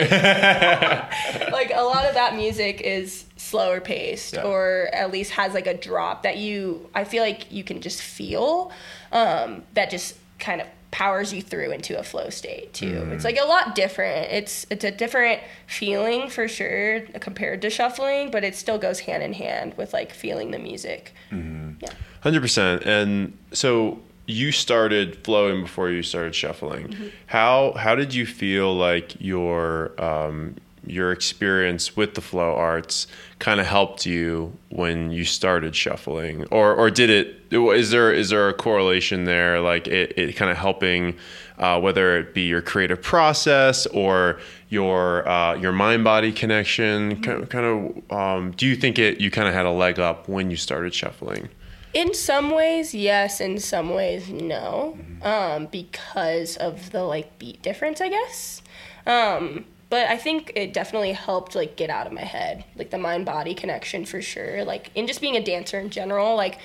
like 1.52 1.70
a 1.72 1.82
lot 1.84 2.04
of 2.04 2.14
that 2.14 2.34
music 2.34 2.80
is 2.80 3.26
slower 3.36 3.80
paced 3.80 4.34
Yeah. 4.34 4.42
or 4.42 4.88
at 4.92 5.12
least 5.12 5.30
has 5.32 5.54
like 5.54 5.68
a 5.68 5.74
drop 5.76 6.24
that 6.24 6.38
you 6.38 6.90
i 6.96 7.04
feel 7.04 7.22
like 7.22 7.52
you 7.52 7.62
can 7.62 7.80
just 7.80 8.02
feel 8.02 8.72
um, 9.12 9.62
that 9.74 9.88
just 9.90 10.16
kind 10.40 10.60
of 10.60 10.66
powers 10.94 11.32
you 11.34 11.42
through 11.42 11.72
into 11.72 11.98
a 11.98 12.04
flow 12.04 12.30
state 12.30 12.72
too 12.72 12.86
Mm. 13.02 13.12
it's 13.12 13.24
like 13.24 13.36
a 13.36 13.44
lot 13.44 13.74
different 13.74 14.30
it's 14.30 14.64
it's 14.70 14.84
a 14.84 14.92
different 14.92 15.40
feeling 15.66 16.30
for 16.30 16.46
sure 16.46 17.00
compared 17.18 17.60
to 17.62 17.68
shuffling 17.68 18.30
but 18.30 18.44
it 18.44 18.54
still 18.54 18.78
goes 18.78 19.00
hand 19.00 19.20
in 19.22 19.32
hand 19.32 19.74
with 19.76 19.92
like 19.92 20.12
feeling 20.12 20.52
the 20.52 20.58
music 20.70 21.12
yeah 21.32 21.88
Hundred 22.20 22.40
percent. 22.40 22.82
And 22.86 23.36
so 23.52 23.98
you 24.26 24.50
started 24.50 25.22
flowing 25.24 25.60
before 25.60 25.90
you 25.90 26.02
started 26.02 26.34
shuffling. 26.34 26.88
Mm-hmm. 26.88 27.08
How 27.26 27.74
how 27.76 27.94
did 27.94 28.14
you 28.14 28.24
feel 28.24 28.74
like 28.74 29.20
your 29.20 29.92
um, 30.02 30.54
your 30.86 31.12
experience 31.12 31.96
with 31.96 32.14
the 32.14 32.22
flow 32.22 32.54
arts 32.54 33.06
kind 33.40 33.60
of 33.60 33.66
helped 33.66 34.06
you 34.06 34.56
when 34.70 35.10
you 35.10 35.24
started 35.26 35.76
shuffling, 35.76 36.46
or 36.50 36.72
or 36.74 36.88
did 36.90 37.10
it? 37.10 37.43
Is 37.54 37.90
there 37.90 38.12
is 38.12 38.30
there 38.30 38.48
a 38.48 38.54
correlation 38.54 39.24
there? 39.24 39.60
Like 39.60 39.86
it, 39.86 40.18
it 40.18 40.36
kind 40.36 40.50
of 40.50 40.56
helping, 40.56 41.16
uh, 41.58 41.80
whether 41.80 42.18
it 42.18 42.34
be 42.34 42.42
your 42.42 42.60
creative 42.62 43.00
process 43.00 43.86
or 43.86 44.40
your 44.68 45.26
uh, 45.28 45.54
your 45.54 45.72
mind 45.72 46.04
body 46.04 46.32
connection. 46.32 47.22
Kind, 47.22 47.48
kind 47.48 47.64
of. 47.64 48.12
Um, 48.12 48.50
do 48.52 48.66
you 48.66 48.76
think 48.76 48.98
it 48.98 49.20
you 49.20 49.30
kind 49.30 49.48
of 49.48 49.54
had 49.54 49.66
a 49.66 49.70
leg 49.70 49.98
up 49.98 50.28
when 50.28 50.50
you 50.50 50.56
started 50.56 50.94
shuffling? 50.94 51.48
In 51.94 52.12
some 52.12 52.50
ways, 52.50 52.92
yes. 52.92 53.40
In 53.40 53.58
some 53.60 53.90
ways, 53.90 54.28
no. 54.28 54.98
Mm-hmm. 54.98 55.26
Um, 55.26 55.66
because 55.66 56.56
of 56.56 56.90
the 56.90 57.04
like 57.04 57.38
beat 57.38 57.62
difference, 57.62 58.00
I 58.00 58.08
guess. 58.08 58.62
Um, 59.06 59.64
but 59.90 60.08
I 60.08 60.16
think 60.16 60.50
it 60.56 60.72
definitely 60.72 61.12
helped 61.12 61.54
like 61.54 61.76
get 61.76 61.88
out 61.88 62.08
of 62.08 62.12
my 62.12 62.24
head, 62.24 62.64
like 62.74 62.90
the 62.90 62.98
mind 62.98 63.26
body 63.26 63.54
connection 63.54 64.04
for 64.04 64.20
sure. 64.20 64.64
Like 64.64 64.90
in 64.96 65.06
just 65.06 65.20
being 65.20 65.36
a 65.36 65.44
dancer 65.44 65.78
in 65.78 65.90
general, 65.90 66.34
like 66.34 66.58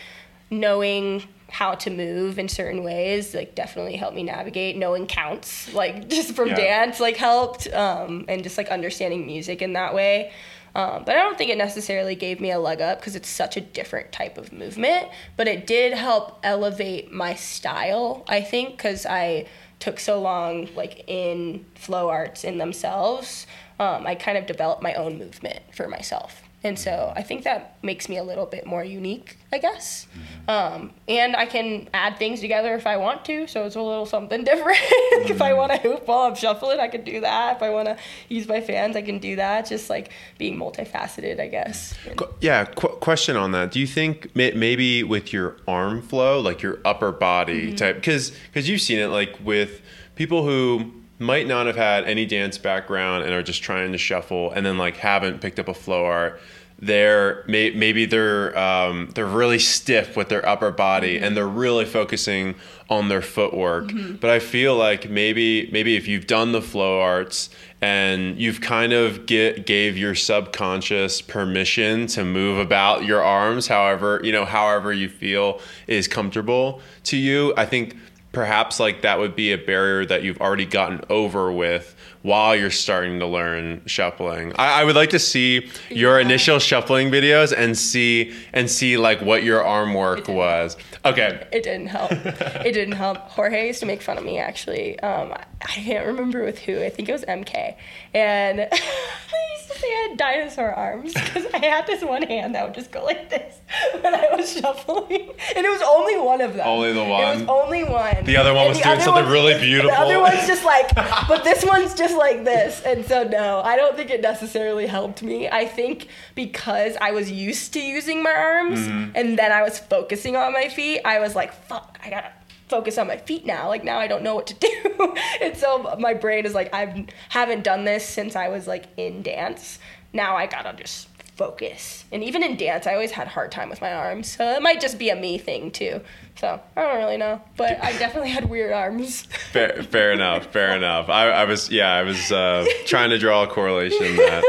knowing 0.50 1.24
how 1.52 1.74
to 1.74 1.90
move 1.90 2.38
in 2.38 2.48
certain 2.48 2.84
ways 2.84 3.34
like 3.34 3.56
definitely 3.56 3.96
helped 3.96 4.16
me 4.16 4.24
navigate. 4.24 4.78
Knowing 4.78 5.08
counts 5.08 5.74
like 5.74 6.08
just 6.18 6.34
from 6.36 6.50
Yeah. 6.50 6.56
dance 6.56 7.00
like 7.00 7.18
helped 7.18 7.68
um, 7.74 8.26
and 8.28 8.44
just 8.44 8.58
like 8.58 8.70
understanding 8.70 9.26
music 9.26 9.62
in 9.62 9.74
that 9.74 9.94
way. 9.96 10.32
Um, 10.76 11.02
but 11.04 11.16
i 11.16 11.22
don't 11.24 11.36
think 11.36 11.50
it 11.50 11.58
necessarily 11.58 12.14
gave 12.14 12.40
me 12.40 12.52
a 12.52 12.60
leg 12.60 12.80
up 12.80 13.00
because 13.00 13.16
it's 13.16 13.28
such 13.28 13.58
a 13.58 13.62
different 13.62 14.12
type 14.12 14.38
of 14.38 14.54
movement 14.54 15.08
but 15.36 15.48
it 15.48 15.66
did 15.66 15.94
help 15.94 16.40
elevate 16.44 17.12
my 17.12 17.34
style 17.34 18.24
i 18.30 18.40
think 18.42 18.78
because 18.78 19.04
i 19.08 19.48
took 19.80 20.00
so 20.00 20.22
long 20.22 20.70
like 20.76 21.04
in 21.08 21.66
flow 21.74 22.10
arts 22.10 22.44
in 22.44 22.60
themselves. 22.60 23.48
Um, 23.80 24.06
i 24.06 24.14
kind 24.14 24.38
of 24.38 24.46
developed 24.46 24.84
my 24.84 24.94
own 24.94 25.18
movement 25.18 25.60
for 25.74 25.88
myself 25.88 26.44
and 26.62 26.78
so 26.78 27.14
I 27.16 27.24
think 27.24 27.46
that 27.46 27.78
makes 27.82 28.10
me 28.10 28.18
a 28.18 28.24
little 28.24 28.46
bit 28.46 28.66
more 28.66 28.84
unique, 28.84 29.38
I 29.52 29.60
guess. 29.60 30.08
Mm-hmm. 30.12 30.50
Um, 30.50 30.94
and 31.08 31.34
I 31.34 31.46
can 31.46 31.88
add 31.94 32.18
things 32.18 32.42
together 32.42 32.76
if 32.76 32.86
I 32.86 32.98
want 32.98 33.24
to, 33.26 33.48
so 33.48 33.66
it's 33.66 33.78
a 33.78 33.82
little 33.82 34.06
something 34.06 34.44
different. 34.46 34.78
if 34.82 35.42
I 35.42 35.52
mm-hmm. 35.52 35.58
want 35.58 35.72
to 35.72 35.78
hoop 35.78 36.06
while 36.06 36.28
I'm 36.28 36.36
shuffling, 36.36 36.82
I 36.82 36.90
can 36.90 37.06
do 37.06 37.22
that. 37.22 37.56
If 37.56 37.64
I 37.64 37.70
want 37.70 37.88
to 37.88 37.98
use 38.28 38.46
my 38.46 38.60
fans, 38.60 38.98
I 38.98 39.02
can 39.02 39.20
do 39.20 39.38
that. 39.38 39.68
Just 39.68 39.90
like 39.90 40.12
being 40.38 40.58
multifaceted, 40.58 41.40
I 41.40 41.48
guess. 41.48 41.94
Yeah, 42.42 42.66
qu- 42.66 42.98
question 42.98 43.38
on 43.38 43.54
that. 43.54 43.72
Do 43.72 43.80
you 43.80 43.88
think 43.88 44.36
may- 44.36 44.52
maybe 44.52 45.04
with 45.04 45.32
your 45.32 45.56
arm 45.66 46.02
flow, 46.02 46.42
like 46.42 46.62
your 46.62 46.80
upper 46.84 47.14
body 47.14 47.68
mm-hmm. 47.68 47.76
type, 47.76 47.96
because 47.96 48.32
because 48.48 48.68
you've 48.68 48.82
seen 48.82 49.00
it 49.00 49.08
like 49.08 49.38
with 49.42 49.82
people 50.16 50.44
who 50.44 50.92
might 51.20 51.48
not 51.48 51.68
have 51.68 51.76
had 51.76 52.06
any 52.06 52.26
dance 52.26 52.58
background 52.58 53.26
and 53.26 53.34
are 53.34 53.44
just 53.44 53.62
trying 53.62 53.92
to 53.92 53.98
shuffle, 53.98 54.52
and 54.52 54.66
then 54.66 54.78
like 54.78 54.98
haven't 54.98 55.42
picked 55.42 55.60
up 55.60 55.68
a 55.68 55.74
flow 55.74 56.06
art. 56.06 56.42
They're 56.82 57.44
may- 57.46 57.72
maybe 57.72 58.06
they're 58.06 58.58
um, 58.58 59.12
they're 59.14 59.26
really 59.26 59.60
stiff 59.60 60.16
with 60.16 60.30
their 60.30 60.48
upper 60.48 60.72
body 60.72 61.18
and 61.18 61.36
they're 61.36 61.46
really 61.46 61.84
focusing 61.84 62.56
on 62.90 63.10
their 63.10 63.22
footwork. 63.22 63.92
But 64.22 64.30
I 64.30 64.40
feel 64.40 64.78
like 64.78 65.10
maybe 65.10 65.70
maybe 65.74 65.98
if 65.98 66.08
you've 66.08 66.26
done 66.26 66.54
the 66.54 66.62
flow 66.62 67.02
arts 67.02 67.50
and 67.82 68.40
you've 68.40 68.62
kind 68.62 68.94
of 68.94 69.26
get 69.26 69.66
gave 69.66 69.98
your 69.98 70.16
subconscious 70.16 71.22
permission 71.22 72.08
to 72.08 72.24
move 72.26 72.58
about 72.60 73.06
your 73.06 73.24
arms 73.24 73.68
however 73.68 74.20
you 74.24 74.32
know 74.34 74.44
however 74.44 74.92
you 74.92 75.08
feel 75.08 75.62
is 75.88 76.06
comfortable 76.08 76.82
to 77.04 77.16
you 77.16 77.54
i 77.56 77.66
think 77.66 77.96
perhaps 78.32 78.80
like 78.80 79.02
that 79.02 79.20
would 79.20 79.36
be 79.36 79.52
a 79.52 79.58
barrier 79.58 80.06
that 80.06 80.24
you've 80.24 80.40
already 80.40 80.66
gotten 80.66 81.02
over 81.10 81.52
with 81.52 81.96
while 82.22 82.54
you're 82.56 82.70
starting 82.70 83.20
to 83.20 83.26
learn 83.26 83.82
shuffling. 83.86 84.52
I, 84.58 84.82
I 84.82 84.84
would 84.84 84.96
like 84.96 85.12
to 85.12 85.20
see 85.20 85.70
your 85.90 86.20
Yeah. 86.20 86.26
initial 86.26 86.60
shuffling 86.60 87.10
videos 87.10 87.54
and 87.58 87.78
see 87.78 88.34
and 88.52 88.70
see 88.70 88.98
like 88.98 89.22
what 89.22 89.44
your 89.44 89.64
arm 89.64 89.94
work 89.94 90.28
was. 90.28 90.76
Okay. 91.06 91.48
it 91.54 91.64
didn't 91.64 91.88
help. 91.88 92.12
it 92.12 92.74
didn't 92.74 92.96
help. 92.96 93.18
Jorge 93.30 93.68
used 93.68 93.80
to 93.80 93.86
make 93.86 94.02
fun 94.02 94.18
of 94.18 94.26
me 94.26 94.38
actually. 94.38 95.00
Um, 95.00 95.32
I 95.62 95.66
can't 95.68 96.06
remember 96.08 96.44
with 96.44 96.60
who. 96.60 96.82
I 96.84 96.90
think 96.90 97.08
it 97.08 97.14
was 97.14 97.24
MK. 97.24 97.76
And 98.14 98.60
they 98.60 98.66
used 98.70 99.72
to 99.72 99.80
say 99.80 99.88
I 99.88 100.08
had 100.10 100.18
dinosaur 100.18 100.74
arms 100.74 101.14
because 101.14 101.46
I 101.54 101.60
had 101.66 101.88
this 101.88 102.04
one 102.04 102.24
hand 102.24 102.56
that 102.56 102.66
would 102.66 102.74
just 102.76 102.92
go 102.92 103.04
like 103.06 103.30
this 103.30 103.56
when 104.02 104.14
I 104.16 104.28
was 104.36 104.52
shuffling, 104.52 105.30
and 105.56 105.66
it 105.66 105.70
was 105.70 105.82
only 105.88 106.18
one 106.18 106.42
of 106.42 106.56
them. 106.56 106.68
Only 106.68 106.92
the 106.92 107.04
one. 107.04 107.22
It 107.22 107.34
was 107.42 107.48
only 107.50 107.84
one. 107.84 108.24
The 108.26 108.36
other 108.38 108.54
one 108.54 108.68
was 108.70 108.80
doing 108.80 109.00
something 109.00 109.28
really 109.28 109.60
beautiful. 109.60 109.92
The 109.92 109.98
other 110.02 110.20
one's 110.20 110.48
just 110.48 110.66
like, 110.66 110.94
but 111.28 111.44
this 111.44 111.64
one's 111.64 111.94
just 111.94 112.09
like 112.18 112.44
this. 112.44 112.82
And 112.84 113.06
so 113.06 113.24
no, 113.24 113.62
I 113.62 113.76
don't 113.76 113.96
think 113.96 114.10
it 114.10 114.22
necessarily 114.22 114.88
helped 114.88 115.22
me. 115.24 115.48
I 115.50 115.66
think 115.66 116.08
because 116.36 116.96
I 117.02 117.12
was 117.12 117.32
used 117.32 117.74
to 117.74 117.80
using 117.82 118.22
my 118.24 118.32
arms 118.34 118.80
Mm-hmm. 118.80 119.12
and 119.16 119.38
then 119.40 119.52
I 119.52 119.62
was 119.64 119.80
focusing 119.80 120.36
on 120.36 120.54
my 120.54 120.70
feet, 120.70 121.02
I 121.06 121.20
was 121.20 121.36
like, 121.36 121.54
fuck, 121.54 122.00
I 122.04 122.10
gotta 122.10 122.32
focus 122.68 122.98
on 122.98 123.08
my 123.08 123.18
feet 123.18 123.46
now. 123.46 123.68
Like 123.68 123.84
now 123.84 123.98
I 123.98 124.08
don't 124.08 124.24
know 124.24 124.36
what 124.36 124.48
to 124.48 124.54
do. 124.60 125.16
and 125.42 125.58
so 125.58 125.96
my 126.00 126.14
brain 126.14 126.46
is 126.46 126.54
like, 126.54 126.74
I 126.74 127.06
haven't 127.30 127.64
done 127.64 127.86
this 127.86 128.06
since 128.06 128.36
I 128.36 128.48
was 128.50 128.68
like 128.68 128.86
in 128.98 129.22
dance. 129.24 129.80
Now 130.14 130.36
I 130.36 130.46
gotta 130.48 130.74
just 130.74 131.08
focus. 131.40 132.04
And 132.12 132.22
even 132.22 132.44
in 132.44 132.58
dance, 132.58 132.86
I 132.86 132.94
always 132.94 133.12
had 133.12 133.28
a 133.28 133.30
hard 133.30 133.50
time 133.50 133.70
with 133.70 133.80
my 133.80 133.94
arms. 133.94 134.36
So 134.36 134.46
it 134.52 134.62
might 134.62 134.82
just 134.82 135.00
be 135.00 135.10
a 135.10 135.16
me 135.16 135.38
thing 135.38 135.72
too. 135.72 136.02
So 136.36 136.60
I 136.76 136.82
don't 136.82 136.98
really 136.98 137.16
know. 137.16 137.42
But 137.56 137.82
I 137.82 137.98
definitely 137.98 138.30
had 138.30 138.50
weird 138.50 138.74
arms. 138.74 139.22
Fair, 139.54 139.82
fair 139.84 140.12
enough. 140.12 140.48
Fair 140.48 140.76
enough. 140.76 141.08
I, 141.08 141.30
I 141.30 141.46
was, 141.46 141.72
yeah, 141.72 141.94
I 141.94 142.02
was 142.02 142.30
uh, 142.30 142.66
trying 142.86 143.12
to 143.12 143.18
draw 143.18 143.44
a 143.44 143.48
correlation 143.48 144.18
that, 144.18 144.44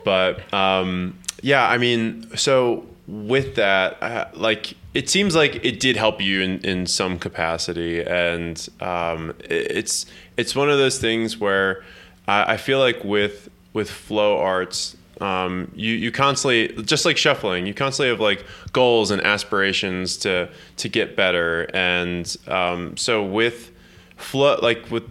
but 0.04 0.52
um, 0.54 1.18
yeah, 1.42 1.68
I 1.68 1.76
mean, 1.76 2.34
so 2.36 2.86
with 3.06 3.56
that, 3.56 4.02
uh, 4.02 4.28
like, 4.32 4.74
it 4.94 5.10
seems 5.10 5.36
like 5.36 5.62
it 5.62 5.78
did 5.78 5.96
help 5.96 6.22
you 6.22 6.40
in, 6.40 6.60
in 6.60 6.86
some 6.86 7.18
capacity, 7.18 8.02
and 8.02 8.66
um, 8.80 9.30
it, 9.40 9.70
it's 9.70 10.06
it's 10.36 10.56
one 10.56 10.68
of 10.68 10.78
those 10.78 10.98
things 10.98 11.38
where 11.38 11.84
I, 12.26 12.54
I 12.54 12.56
feel 12.56 12.80
like 12.80 13.04
with 13.04 13.48
with 13.72 13.88
flow 13.88 14.38
arts, 14.38 14.96
um, 15.20 15.70
you 15.74 15.94
you 15.94 16.10
constantly 16.10 16.68
just 16.82 17.04
like 17.04 17.16
shuffling 17.16 17.66
you 17.66 17.74
constantly 17.74 18.10
have 18.10 18.20
like 18.20 18.44
goals 18.72 19.10
and 19.10 19.22
aspirations 19.22 20.16
to 20.18 20.48
to 20.78 20.88
get 20.88 21.16
better. 21.16 21.64
And 21.74 22.36
um, 22.48 22.96
so 22.96 23.24
with 23.24 23.70
flow 24.16 24.58
like 24.62 24.90
with 24.90 25.04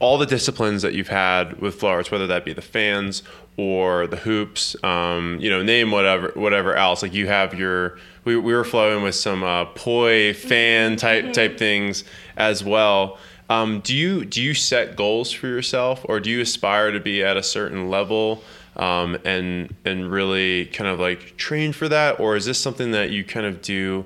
all 0.00 0.18
the 0.18 0.26
disciplines 0.26 0.82
that 0.82 0.94
you've 0.94 1.08
had 1.08 1.60
with 1.60 1.76
flow 1.76 1.90
arts 1.90 2.10
whether 2.10 2.26
that 2.26 2.44
be 2.44 2.52
the 2.52 2.62
fans 2.62 3.22
or 3.56 4.06
the 4.06 4.16
hoops 4.16 4.76
um, 4.82 5.38
you 5.40 5.48
know 5.48 5.62
name 5.62 5.90
whatever 5.90 6.32
whatever 6.34 6.74
else 6.74 7.02
like 7.02 7.14
you 7.14 7.26
have 7.28 7.54
your 7.54 7.96
we, 8.24 8.36
we 8.36 8.54
were 8.54 8.64
flowing 8.64 9.02
with 9.02 9.14
some 9.14 9.42
uh, 9.42 9.66
poi 9.66 10.32
fan 10.34 10.96
type 10.96 11.32
type 11.32 11.58
things 11.58 12.04
as 12.36 12.64
well. 12.64 13.18
Um, 13.50 13.80
do 13.80 13.94
you 13.94 14.24
do 14.24 14.42
you 14.42 14.54
set 14.54 14.96
goals 14.96 15.30
for 15.30 15.46
yourself 15.46 16.04
or 16.08 16.18
do 16.20 16.30
you 16.30 16.40
aspire 16.40 16.90
to 16.92 17.00
be 17.00 17.22
at 17.22 17.36
a 17.36 17.42
certain 17.42 17.90
level 17.90 18.42
um, 18.76 19.16
and 19.24 19.74
and 19.84 20.10
really 20.10 20.66
kind 20.66 20.88
of 20.88 21.00
like 21.00 21.36
train 21.36 21.72
for 21.72 21.88
that, 21.88 22.20
or 22.20 22.36
is 22.36 22.46
this 22.46 22.58
something 22.58 22.90
that 22.92 23.10
you 23.10 23.24
kind 23.24 23.46
of 23.46 23.62
do 23.62 24.04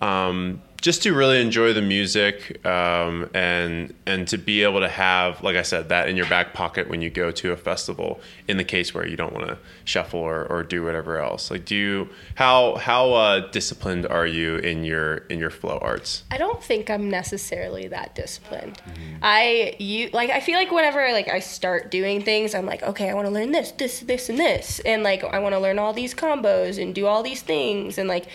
um, 0.00 0.62
just 0.80 1.02
to 1.02 1.12
really 1.12 1.40
enjoy 1.40 1.72
the 1.72 1.82
music 1.82 2.64
um, 2.66 3.28
and 3.34 3.94
and 4.06 4.26
to 4.28 4.38
be 4.38 4.62
able 4.62 4.80
to 4.80 4.88
have, 4.88 5.42
like 5.42 5.56
I 5.56 5.62
said, 5.62 5.90
that 5.90 6.08
in 6.08 6.16
your 6.16 6.26
back 6.28 6.54
pocket 6.54 6.88
when 6.88 7.02
you 7.02 7.10
go 7.10 7.30
to 7.30 7.52
a 7.52 7.56
festival. 7.56 8.20
In 8.48 8.56
the 8.56 8.64
case 8.64 8.92
where 8.92 9.06
you 9.06 9.16
don't 9.16 9.32
want 9.32 9.46
to 9.46 9.58
shuffle 9.84 10.20
or, 10.20 10.44
or 10.44 10.64
do 10.64 10.82
whatever 10.82 11.18
else, 11.18 11.50
like 11.50 11.64
do 11.64 11.76
you 11.76 12.08
how 12.34 12.76
how 12.76 13.12
uh, 13.12 13.50
disciplined 13.50 14.06
are 14.06 14.26
you 14.26 14.56
in 14.56 14.84
your 14.84 15.18
in 15.28 15.38
your 15.38 15.50
flow 15.50 15.78
arts? 15.80 16.24
I 16.30 16.38
don't 16.38 16.62
think 16.62 16.90
I'm 16.90 17.10
necessarily 17.10 17.86
that 17.88 18.14
disciplined. 18.14 18.80
I 19.22 19.76
you 19.78 20.10
like 20.12 20.30
I 20.30 20.40
feel 20.40 20.56
like 20.56 20.72
whenever 20.72 21.12
like 21.12 21.28
I 21.28 21.40
start 21.40 21.90
doing 21.90 22.22
things, 22.22 22.54
I'm 22.54 22.66
like, 22.66 22.82
okay, 22.82 23.10
I 23.10 23.14
want 23.14 23.26
to 23.26 23.32
learn 23.32 23.52
this, 23.52 23.72
this, 23.72 24.00
this, 24.00 24.28
and 24.28 24.38
this, 24.38 24.80
and 24.80 25.02
like 25.02 25.22
I 25.24 25.38
want 25.38 25.54
to 25.54 25.58
learn 25.58 25.78
all 25.78 25.92
these 25.92 26.14
combos 26.14 26.80
and 26.80 26.94
do 26.94 27.06
all 27.06 27.22
these 27.22 27.42
things, 27.42 27.98
and 27.98 28.08
like 28.08 28.26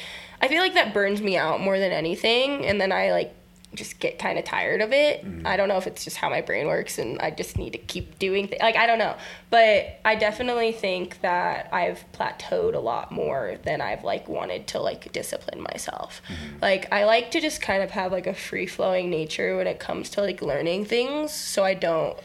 I 0.42 0.48
feel 0.48 0.62
like 0.62 0.74
that 0.74 0.94
burns 0.94 1.22
me 1.22 1.38
out 1.38 1.62
more 1.62 1.80
than 1.80 1.92
anything, 1.92 2.66
and 2.66 2.80
then 2.80 2.92
I 2.92 3.12
like 3.12 3.34
just 3.76 4.00
get 4.00 4.18
kind 4.18 4.40
of 4.40 4.46
tired 4.46 4.82
of 4.82 4.94
it. 4.94 5.26
Mm. 5.26 5.46
I 5.46 5.58
don't 5.58 5.68
know 5.68 5.78
if 5.78 5.86
it's 5.86 6.04
just 6.04 6.18
how 6.18 6.30
my 6.30 6.42
brain 6.42 6.68
works, 6.68 6.98
and 6.98 7.20
I 7.20 7.32
just 7.32 7.58
need 7.58 7.72
to 7.72 7.78
keep 7.78 8.18
doing 8.20 8.48
things. 8.48 8.62
Like 8.62 8.76
I 8.76 8.88
don't 8.88 9.00
know, 9.00 9.16
but 9.50 10.00
I 10.04 10.16
definitely 10.16 10.72
think 10.72 11.22
that 11.22 11.70
I've 11.74 12.04
plateaued 12.14 12.74
a 12.74 12.80
lot 12.80 13.12
more 13.12 13.58
than 13.64 13.82
I've 13.82 14.04
like 14.04 14.28
wanted 14.28 14.68
to 14.68 14.80
like 14.80 15.12
discipline 15.12 15.62
myself. 15.62 16.22
Mm-hmm. 16.28 16.60
Like 16.62 16.92
I 16.92 17.04
like 17.06 17.32
to 17.32 17.42
just 17.42 17.62
kind 17.62 17.84
of 17.84 17.92
have 17.92 18.12
like 18.12 18.28
a 18.28 18.34
free 18.34 18.68
flowing 18.68 19.10
nature 19.10 19.58
when 19.58 19.68
it 19.68 19.80
comes 19.80 20.10
to 20.12 20.22
like 20.22 20.42
learning 20.42 20.86
things, 20.86 21.32
so 21.32 21.64
I 21.64 21.74
don't, 21.74 22.18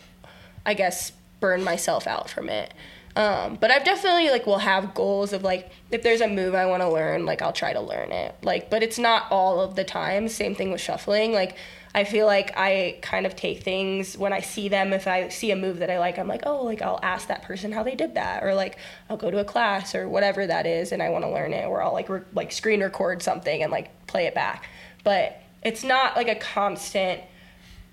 I 0.64 0.75
guess, 0.75 1.12
burn 1.40 1.64
myself 1.64 2.07
out 2.07 2.31
from 2.31 2.49
it. 2.49 2.73
Um, 3.16 3.57
but 3.61 3.70
I've 3.70 3.85
definitely 3.85 4.31
like 4.31 4.46
will 4.46 4.59
have 4.59 4.94
goals 4.94 5.33
of 5.33 5.42
like 5.42 5.70
if 5.90 6.03
there's 6.03 6.20
a 6.20 6.29
move 6.29 6.55
I 6.55 6.66
want 6.66 6.83
to 6.83 6.88
learn, 6.88 7.27
like 7.27 7.42
I'll 7.42 7.53
try 7.53 7.73
to 7.73 7.81
learn 7.81 8.12
it. 8.12 8.35
Like, 8.42 8.70
but 8.70 8.83
it's 8.83 8.99
not 8.99 9.27
all 9.31 9.61
of 9.61 9.75
the 9.75 9.85
time. 9.85 10.29
Same 10.29 10.55
thing 10.55 10.70
with 10.70 10.81
shuffling. 10.81 11.33
Like 11.33 11.57
I 11.92 12.05
feel 12.05 12.27
like 12.27 12.53
I 12.57 12.99
kind 13.03 13.27
of 13.27 13.35
take 13.35 13.62
things 13.62 14.16
when 14.16 14.33
I 14.33 14.40
see 14.40 14.68
them. 14.68 14.92
If 14.92 15.09
I 15.09 15.29
see 15.29 15.51
a 15.51 15.57
move 15.57 15.81
that 15.81 15.90
I 15.90 15.99
like, 15.99 16.18
I'm 16.18 16.29
like, 16.29 16.42
oh, 16.46 16.62
like 16.62 16.83
I'll 16.83 17.01
ask 17.03 17.27
that 17.29 17.42
person 17.42 17.73
how 17.73 17.83
they 17.83 17.96
did 17.96 18.14
that, 18.14 18.44
or 18.44 18.55
like 18.55 18.79
I'll 19.09 19.16
go 19.16 19.31
to 19.31 19.38
a 19.38 19.44
class 19.44 19.94
or 19.94 20.09
whatever 20.09 20.46
that 20.46 20.66
is, 20.66 20.92
and 20.92 21.03
I 21.03 21.09
want 21.09 21.25
to 21.25 21.31
learn 21.31 21.53
it, 21.53 21.66
or 21.66 21.83
I'll 21.83 21.92
like 21.92 22.09
re- 22.09 22.23
like 22.33 22.53
screen 22.53 22.81
record 22.81 23.23
something 23.23 23.62
and 23.62 23.73
like 23.73 24.07
play 24.07 24.27
it 24.27 24.35
back. 24.35 24.66
But 25.03 25.40
it's 25.64 25.83
not 25.83 26.16
like 26.16 26.29
a 26.29 26.37
constant 26.37 27.23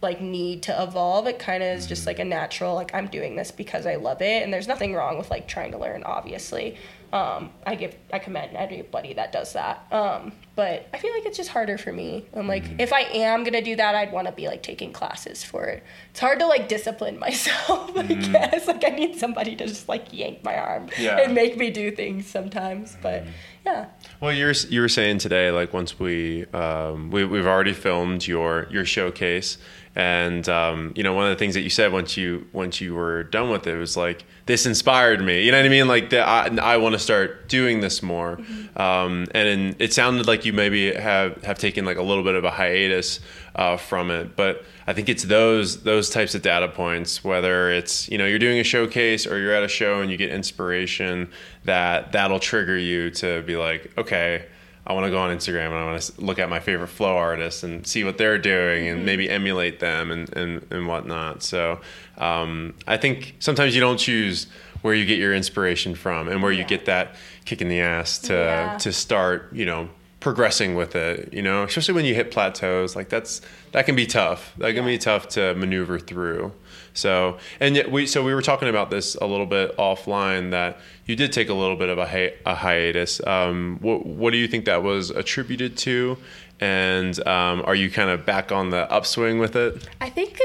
like 0.01 0.21
need 0.21 0.61
to 0.63 0.83
evolve 0.83 1.25
it 1.27 1.39
kind 1.39 1.63
of 1.63 1.77
is 1.77 1.87
just 1.87 2.05
like 2.05 2.19
a 2.19 2.25
natural 2.25 2.75
like 2.75 2.93
i'm 2.93 3.07
doing 3.07 3.35
this 3.35 3.49
because 3.51 3.85
i 3.87 3.95
love 3.95 4.21
it 4.21 4.43
and 4.43 4.53
there's 4.53 4.67
nothing 4.67 4.93
wrong 4.93 5.17
with 5.17 5.29
like 5.31 5.47
trying 5.47 5.71
to 5.71 5.77
learn 5.77 6.03
obviously. 6.03 6.77
Um, 7.13 7.51
i 7.65 7.75
give 7.75 7.95
i 8.11 8.19
commend 8.19 8.53
anybody 8.57 9.13
that 9.13 9.31
does 9.31 9.53
that. 9.53 9.87
Um, 9.93 10.33
but 10.57 10.89
i 10.93 10.97
feel 10.97 11.13
like 11.13 11.25
it's 11.25 11.37
just 11.37 11.49
harder 11.49 11.77
for 11.77 11.93
me. 11.93 12.25
And 12.33 12.49
like 12.49 12.65
if 12.79 12.91
i 12.91 12.99
am 13.01 13.45
gonna 13.45 13.61
do 13.61 13.77
that 13.77 13.95
i'd 13.95 14.11
want 14.11 14.27
to 14.27 14.33
be 14.33 14.47
like 14.47 14.61
taking 14.61 14.91
classes 14.91 15.41
for 15.41 15.65
it. 15.67 15.83
It's 16.11 16.19
hard 16.19 16.39
to 16.39 16.45
like 16.47 16.67
discipline 16.67 17.17
myself 17.27 17.95
i 17.97 18.03
guess. 18.03 18.67
Like 18.67 18.83
i 18.85 18.89
need 18.89 19.17
somebody 19.17 19.55
to 19.55 19.65
just 19.67 19.87
like 19.87 20.11
yank 20.11 20.43
my 20.43 20.57
arm 20.57 20.89
Yeah. 20.99 21.17
and 21.21 21.33
make 21.33 21.55
me 21.57 21.69
do 21.71 21.91
things 21.91 22.27
sometimes 22.27 22.97
but 23.01 23.23
yeah. 23.65 23.87
Well, 24.21 24.31
you're 24.31 24.53
you 24.69 24.79
were 24.79 24.87
saying 24.87 25.17
today, 25.17 25.51
like 25.51 25.73
once 25.73 25.99
we 25.99 26.45
um, 26.53 27.11
we 27.11 27.25
we've 27.25 27.45
already 27.45 27.73
filmed 27.73 28.25
your 28.25 28.65
your 28.71 28.85
showcase, 28.85 29.57
and 29.97 30.47
um, 30.47 30.93
you 30.95 31.01
know 31.01 31.13
one 31.13 31.25
of 31.25 31.31
the 31.31 31.35
things 31.35 31.55
that 31.55 31.61
you 31.61 31.71
said 31.71 31.91
once 31.91 32.15
you 32.15 32.47
once 32.53 32.79
you 32.79 32.93
were 32.93 33.23
done 33.23 33.49
with 33.49 33.65
it 33.65 33.75
was 33.75 33.97
like 33.97 34.25
this 34.45 34.67
inspired 34.67 35.23
me. 35.23 35.43
You 35.43 35.51
know 35.51 35.57
what 35.57 35.65
I 35.65 35.69
mean? 35.69 35.87
Like 35.87 36.11
that 36.11 36.27
I, 36.27 36.73
I 36.73 36.77
want 36.77 36.93
to 36.93 36.99
start 36.99 37.49
doing 37.49 37.81
this 37.81 38.03
more. 38.03 38.39
Um, 38.75 39.25
and 39.31 39.47
in, 39.47 39.75
it 39.79 39.93
sounded 39.93 40.27
like 40.27 40.45
you 40.45 40.53
maybe 40.53 40.93
have 40.93 41.43
have 41.43 41.57
taken 41.57 41.83
like 41.83 41.97
a 41.97 42.03
little 42.03 42.23
bit 42.23 42.35
of 42.35 42.43
a 42.43 42.51
hiatus 42.51 43.19
uh, 43.55 43.75
from 43.77 44.11
it, 44.11 44.35
but 44.35 44.63
I 44.85 44.93
think 44.93 45.09
it's 45.09 45.23
those 45.23 45.81
those 45.81 46.11
types 46.11 46.35
of 46.35 46.43
data 46.43 46.67
points, 46.67 47.23
whether 47.23 47.71
it's 47.71 48.07
you 48.07 48.19
know 48.19 48.27
you're 48.27 48.37
doing 48.37 48.59
a 48.59 48.63
showcase 48.63 49.25
or 49.25 49.39
you're 49.39 49.53
at 49.53 49.63
a 49.63 49.67
show 49.67 50.01
and 50.01 50.11
you 50.11 50.17
get 50.17 50.29
inspiration, 50.29 51.31
that 51.63 52.11
that'll 52.11 52.39
trigger 52.39 52.77
you 52.77 53.09
to 53.11 53.41
be 53.41 53.57
like, 53.57 53.91
okay, 53.97 54.45
I 54.87 54.93
want 54.93 55.05
to 55.05 55.11
go 55.11 55.19
on 55.19 55.35
Instagram 55.37 55.65
and 55.67 55.75
I 55.75 55.85
want 55.85 56.01
to 56.01 56.21
look 56.21 56.39
at 56.39 56.49
my 56.49 56.59
favorite 56.61 56.87
flow 56.87 57.15
artists 57.17 57.61
and 57.63 57.85
see 57.85 58.05
what 58.05 58.17
they're 58.17 58.37
doing 58.37 58.87
and 58.87 59.05
maybe 59.05 59.29
emulate 59.29 59.79
them 59.81 60.09
and 60.11 60.33
and, 60.35 60.65
and 60.71 60.87
whatnot. 60.87 61.43
So 61.43 61.81
um, 62.17 62.73
I 62.87 62.95
think 62.97 63.35
sometimes 63.39 63.75
you 63.75 63.81
don't 63.81 63.97
choose 63.97 64.47
where 64.83 64.93
you 64.93 65.05
get 65.05 65.19
your 65.19 65.33
inspiration 65.35 65.93
from 65.93 66.29
and 66.29 66.41
where 66.41 66.51
you 66.53 66.59
Yeah. 66.59 66.67
get 66.67 66.85
that 66.85 67.15
kick 67.45 67.61
in 67.61 67.67
the 67.67 67.81
ass 67.81 68.17
to 68.19 68.33
Yeah. 68.33 68.77
to 68.79 68.93
start, 68.93 69.49
you 69.53 69.65
know 69.65 69.89
progressing 70.19 70.73
with 70.75 70.95
it 70.95 71.31
you 71.31 71.43
know 71.43 71.61
especially 71.63 71.93
when 71.93 72.03
you 72.03 72.15
hit 72.15 72.31
plateaus 72.31 72.95
like 72.95 73.07
that's 73.07 73.39
that 73.71 73.85
can 73.85 73.95
be 73.95 74.05
tough 74.07 74.51
that 74.57 74.73
can 74.73 74.83
be 74.83 74.97
tough 74.97 75.27
to 75.29 75.53
maneuver 75.53 75.99
through 75.99 76.51
so 76.97 77.37
and 77.59 77.75
yet 77.75 77.91
we 77.91 78.07
so 78.07 78.23
we 78.23 78.33
were 78.33 78.41
talking 78.41 78.67
about 78.67 78.89
this 78.89 79.15
a 79.15 79.25
little 79.25 79.45
bit 79.45 79.75
offline 79.77 80.51
that 80.51 80.79
you 81.05 81.15
did 81.15 81.31
take 81.31 81.47
a 81.49 81.53
little 81.53 81.75
bit 81.77 81.89
of 81.89 81.97
a, 81.97 82.05
hi- 82.07 82.33
a 82.45 82.55
hiatus. 82.55 83.25
Um, 83.25 83.77
what, 83.81 84.05
what 84.05 84.31
do 84.31 84.37
you 84.37 84.47
think 84.47 84.65
that 84.65 84.83
was 84.83 85.09
attributed 85.09 85.77
to? 85.77 86.17
And 86.59 87.15
um, 87.27 87.61
are 87.65 87.75
you 87.75 87.89
kind 87.89 88.09
of 88.09 88.25
back 88.25 88.51
on 88.51 88.71
the 88.71 88.91
upswing 88.91 89.39
with 89.39 89.55
it? 89.55 89.87
I 90.01 90.09
think 90.09 90.39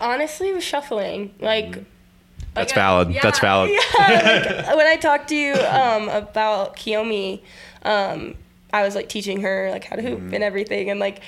honestly 0.00 0.52
with 0.52 0.64
shuffling, 0.64 1.34
like 1.40 1.72
That's 2.54 2.72
like, 2.72 2.74
valid. 2.74 3.10
yeah, 3.12 3.20
That's 3.22 3.38
valid. 3.38 3.70
Yeah, 3.98 4.64
like, 4.66 4.76
when 4.76 4.86
I 4.86 4.96
talked 4.96 5.28
to 5.28 5.36
you 5.36 5.52
um, 5.54 6.08
about 6.08 6.76
Kiyomi, 6.76 7.40
um, 7.84 8.34
I 8.72 8.82
was 8.82 8.94
like 8.94 9.08
teaching 9.08 9.40
her 9.42 9.68
like 9.70 9.84
how 9.84 9.96
to 9.96 10.02
hoop 10.02 10.18
Mm-hmm. 10.18 10.34
and 10.34 10.42
everything, 10.42 10.90
and 10.90 10.98
like 10.98 11.20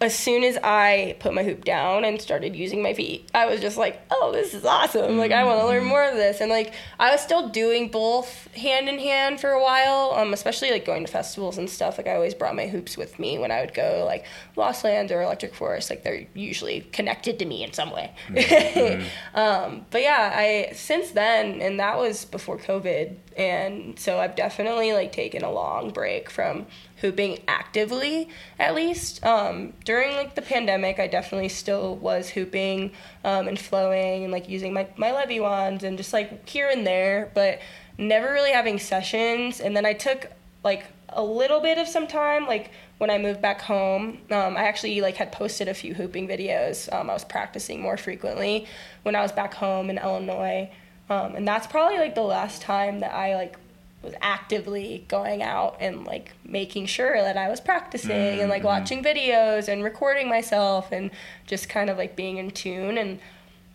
as 0.00 0.16
soon 0.16 0.44
as 0.44 0.56
I 0.62 1.16
put 1.18 1.34
my 1.34 1.42
hoop 1.42 1.64
down 1.64 2.04
and 2.04 2.20
started 2.20 2.54
using 2.54 2.82
my 2.82 2.94
feet, 2.94 3.28
I 3.34 3.46
was 3.46 3.60
just 3.60 3.76
like, 3.76 4.00
oh, 4.12 4.30
this 4.32 4.54
is 4.54 4.64
awesome. 4.64 5.18
Like, 5.18 5.32
I 5.32 5.42
want 5.42 5.60
to 5.60 5.66
learn 5.66 5.84
more 5.84 6.04
of 6.04 6.14
this. 6.14 6.40
And 6.40 6.50
like, 6.50 6.72
I 7.00 7.10
was 7.10 7.20
still 7.20 7.48
doing 7.48 7.88
both 7.88 8.46
hand 8.54 8.88
in 8.88 9.00
hand 9.00 9.40
for 9.40 9.50
a 9.50 9.60
while, 9.60 10.12
um, 10.14 10.32
especially 10.32 10.70
like 10.70 10.84
going 10.84 11.04
to 11.04 11.10
festivals 11.10 11.58
and 11.58 11.68
stuff. 11.68 11.98
Like, 11.98 12.06
I 12.06 12.14
always 12.14 12.32
brought 12.32 12.54
my 12.54 12.68
hoops 12.68 12.96
with 12.96 13.18
me 13.18 13.38
when 13.38 13.50
I 13.50 13.60
would 13.60 13.74
go, 13.74 14.04
like, 14.06 14.24
Lost 14.54 14.84
Lands 14.84 15.10
or 15.10 15.20
Electric 15.20 15.52
Forest. 15.52 15.90
Like, 15.90 16.04
they're 16.04 16.26
usually 16.32 16.82
connected 16.92 17.40
to 17.40 17.44
me 17.44 17.64
in 17.64 17.72
some 17.72 17.90
way. 17.90 18.14
Mm-hmm. 18.28 19.02
um, 19.38 19.84
but 19.90 20.02
yeah, 20.02 20.32
I, 20.32 20.74
since 20.74 21.10
then, 21.10 21.60
and 21.60 21.80
that 21.80 21.98
was 21.98 22.24
before 22.24 22.56
COVID. 22.56 23.16
And 23.38 23.96
so 23.96 24.18
I've 24.18 24.34
definitely 24.34 24.92
like 24.92 25.12
taken 25.12 25.44
a 25.44 25.50
long 25.50 25.90
break 25.90 26.28
from 26.28 26.66
hooping 27.00 27.38
actively 27.46 28.28
at 28.58 28.74
least. 28.74 29.24
Um, 29.24 29.74
during 29.84 30.16
like 30.16 30.34
the 30.34 30.42
pandemic 30.42 30.98
i 30.98 31.06
definitely 31.06 31.48
still 31.48 31.94
was 31.96 32.30
hooping 32.30 32.90
um, 33.24 33.46
and 33.46 33.58
flowing 33.58 34.24
and 34.24 34.32
like 34.32 34.48
using 34.48 34.72
my, 34.72 34.88
my 34.96 35.12
levi 35.12 35.38
wands 35.38 35.84
and 35.84 35.96
just 35.96 36.12
like 36.12 36.48
here 36.48 36.68
and 36.68 36.84
there 36.84 37.30
but 37.34 37.60
never 37.96 38.32
really 38.32 38.50
having 38.50 38.78
sessions. 38.78 39.60
And 39.60 39.76
then 39.76 39.86
i 39.86 39.92
took 39.92 40.32
like 40.64 40.86
a 41.10 41.22
little 41.22 41.60
bit 41.60 41.78
of 41.78 41.86
some 41.86 42.08
time 42.08 42.46
like 42.46 42.72
when 42.98 43.08
i 43.08 43.16
moved 43.16 43.40
back 43.40 43.62
home 43.62 44.18
um, 44.30 44.56
i 44.56 44.64
actually 44.64 45.00
like 45.00 45.16
had 45.16 45.30
posted 45.30 45.68
a 45.68 45.74
few 45.74 45.94
hooping 45.94 46.26
videos. 46.26 46.92
Um, 46.92 47.08
i 47.08 47.12
was 47.12 47.24
practicing 47.24 47.80
more 47.80 47.96
frequently 47.96 48.66
when 49.04 49.14
i 49.14 49.22
was 49.22 49.30
back 49.30 49.54
home 49.54 49.90
in 49.90 49.98
illinois 49.98 50.68
um, 51.10 51.34
and 51.34 51.46
that's 51.46 51.66
probably 51.66 51.98
like 51.98 52.14
the 52.14 52.22
last 52.22 52.62
time 52.62 53.00
that 53.00 53.14
i 53.14 53.34
like 53.34 53.56
was 54.02 54.14
actively 54.20 55.04
going 55.08 55.42
out 55.42 55.76
and 55.80 56.04
like 56.04 56.32
making 56.44 56.86
sure 56.86 57.20
that 57.20 57.36
I 57.36 57.48
was 57.48 57.60
practicing 57.60 58.10
mm-hmm. 58.10 58.40
and 58.40 58.50
like 58.50 58.60
mm-hmm. 58.60 58.66
watching 58.66 59.02
videos 59.02 59.68
and 59.68 59.82
recording 59.82 60.28
myself 60.28 60.92
and 60.92 61.10
just 61.46 61.68
kind 61.68 61.90
of 61.90 61.98
like 61.98 62.14
being 62.14 62.36
in 62.36 62.50
tune 62.50 62.96
and 62.96 63.18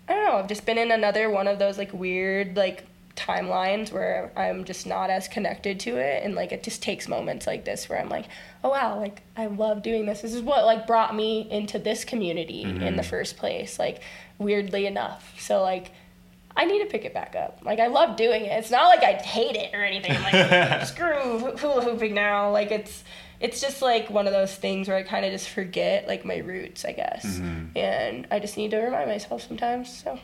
I 0.08 0.14
don't 0.14 0.26
know, 0.26 0.38
I've 0.38 0.48
just 0.48 0.66
been 0.66 0.78
in 0.78 0.92
another 0.92 1.30
one 1.30 1.48
of 1.48 1.60
those 1.60 1.78
like 1.78 1.94
weird 1.94 2.56
like 2.56 2.86
timelines 3.16 3.92
where 3.92 4.32
I'm 4.36 4.64
just 4.64 4.88
not 4.88 5.10
as 5.10 5.28
connected 5.28 5.80
to 5.82 5.98
it 5.98 6.24
and 6.24 6.36
like 6.36 6.52
it 6.52 6.64
just 6.64 6.82
takes 6.82 7.08
moments 7.08 7.46
like 7.46 7.66
this 7.66 7.90
where 7.90 8.00
I'm 8.00 8.10
like, 8.10 8.26
oh 8.64 8.70
wow, 8.70 9.00
like 9.00 9.22
I 9.36 9.48
love 9.48 9.84
doing 9.84 10.06
this. 10.06 10.22
This 10.22 10.34
is 10.34 10.42
what 10.42 10.66
like 10.66 10.88
brought 10.88 11.14
me 11.14 11.50
into 11.52 11.80
this 11.80 12.06
community 12.06 12.64
mm-hmm. 12.64 12.82
in 12.82 12.96
the 12.96 13.04
first 13.04 13.36
place, 13.36 13.78
like 13.78 14.02
weirdly 14.38 14.86
enough. 14.86 15.34
So 15.38 15.62
like 15.62 15.92
I 16.56 16.66
need 16.66 16.80
to 16.80 16.86
pick 16.86 17.06
it 17.06 17.14
back 17.14 17.36
up. 17.36 17.60
Like 17.64 17.80
I 17.80 17.88
love 17.88 18.16
doing 18.16 18.46
it. 18.46 18.52
It's 18.52 18.72
not 18.72 18.88
like 18.88 19.04
I 19.04 19.14
hate 19.14 19.56
it 19.56 19.74
or 19.74 19.84
anything. 19.84 20.12
I'm 20.12 20.24
like 20.24 20.86
screw 20.88 21.56
hula 21.58 21.84
hooping 21.84 22.14
now. 22.14 22.52
Like 22.52 22.72
it's 22.72 23.04
it's 23.40 23.60
just 23.60 23.82
like 23.82 24.10
one 24.10 24.28
of 24.28 24.34
those 24.34 24.56
things 24.56 24.88
where 24.88 24.98
I 24.98 25.04
kind 25.04 25.26
of 25.26 25.32
just 25.32 25.50
forget 25.50 26.08
like 26.08 26.26
my 26.26 26.38
roots, 26.38 26.86
I 26.86 26.94
guess. 26.94 27.26
Mm-hmm. 27.26 27.78
And 27.78 28.28
I 28.32 28.40
just 28.40 28.58
need 28.58 28.72
to 28.72 28.78
remind 28.78 29.10
myself 29.10 29.46
sometimes. 29.48 30.04
So. 30.04 30.20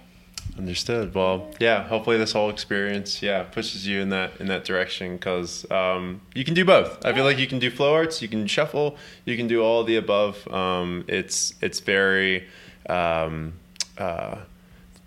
Understood. 0.58 1.14
Well, 1.14 1.52
yeah. 1.60 1.88
Hopefully, 1.88 2.18
this 2.18 2.34
whole 2.34 2.50
experience, 2.50 3.22
yeah, 3.22 3.44
pushes 3.44 3.88
you 3.88 4.02
in 4.02 4.10
that 4.10 4.40
in 4.40 4.48
that 4.48 4.66
direction 4.66 5.16
because 5.16 5.70
um, 5.72 6.22
you 6.34 6.44
can 6.44 6.54
do 6.54 6.66
both. 6.66 7.06
I 7.06 7.14
feel 7.14 7.24
like 7.24 7.38
you 7.38 7.48
can 7.48 7.60
do 7.60 7.70
flow 7.72 7.94
arts, 7.94 8.22
you 8.22 8.28
can 8.28 8.46
shuffle, 8.48 8.98
you 9.26 9.38
can 9.38 9.48
do 9.48 9.64
all 9.64 9.84
the 9.84 9.96
above. 9.96 10.48
Um, 10.52 11.06
it's 11.08 11.54
it's 11.62 11.80
very 11.80 12.48
um, 12.90 13.54
uh, 13.98 14.40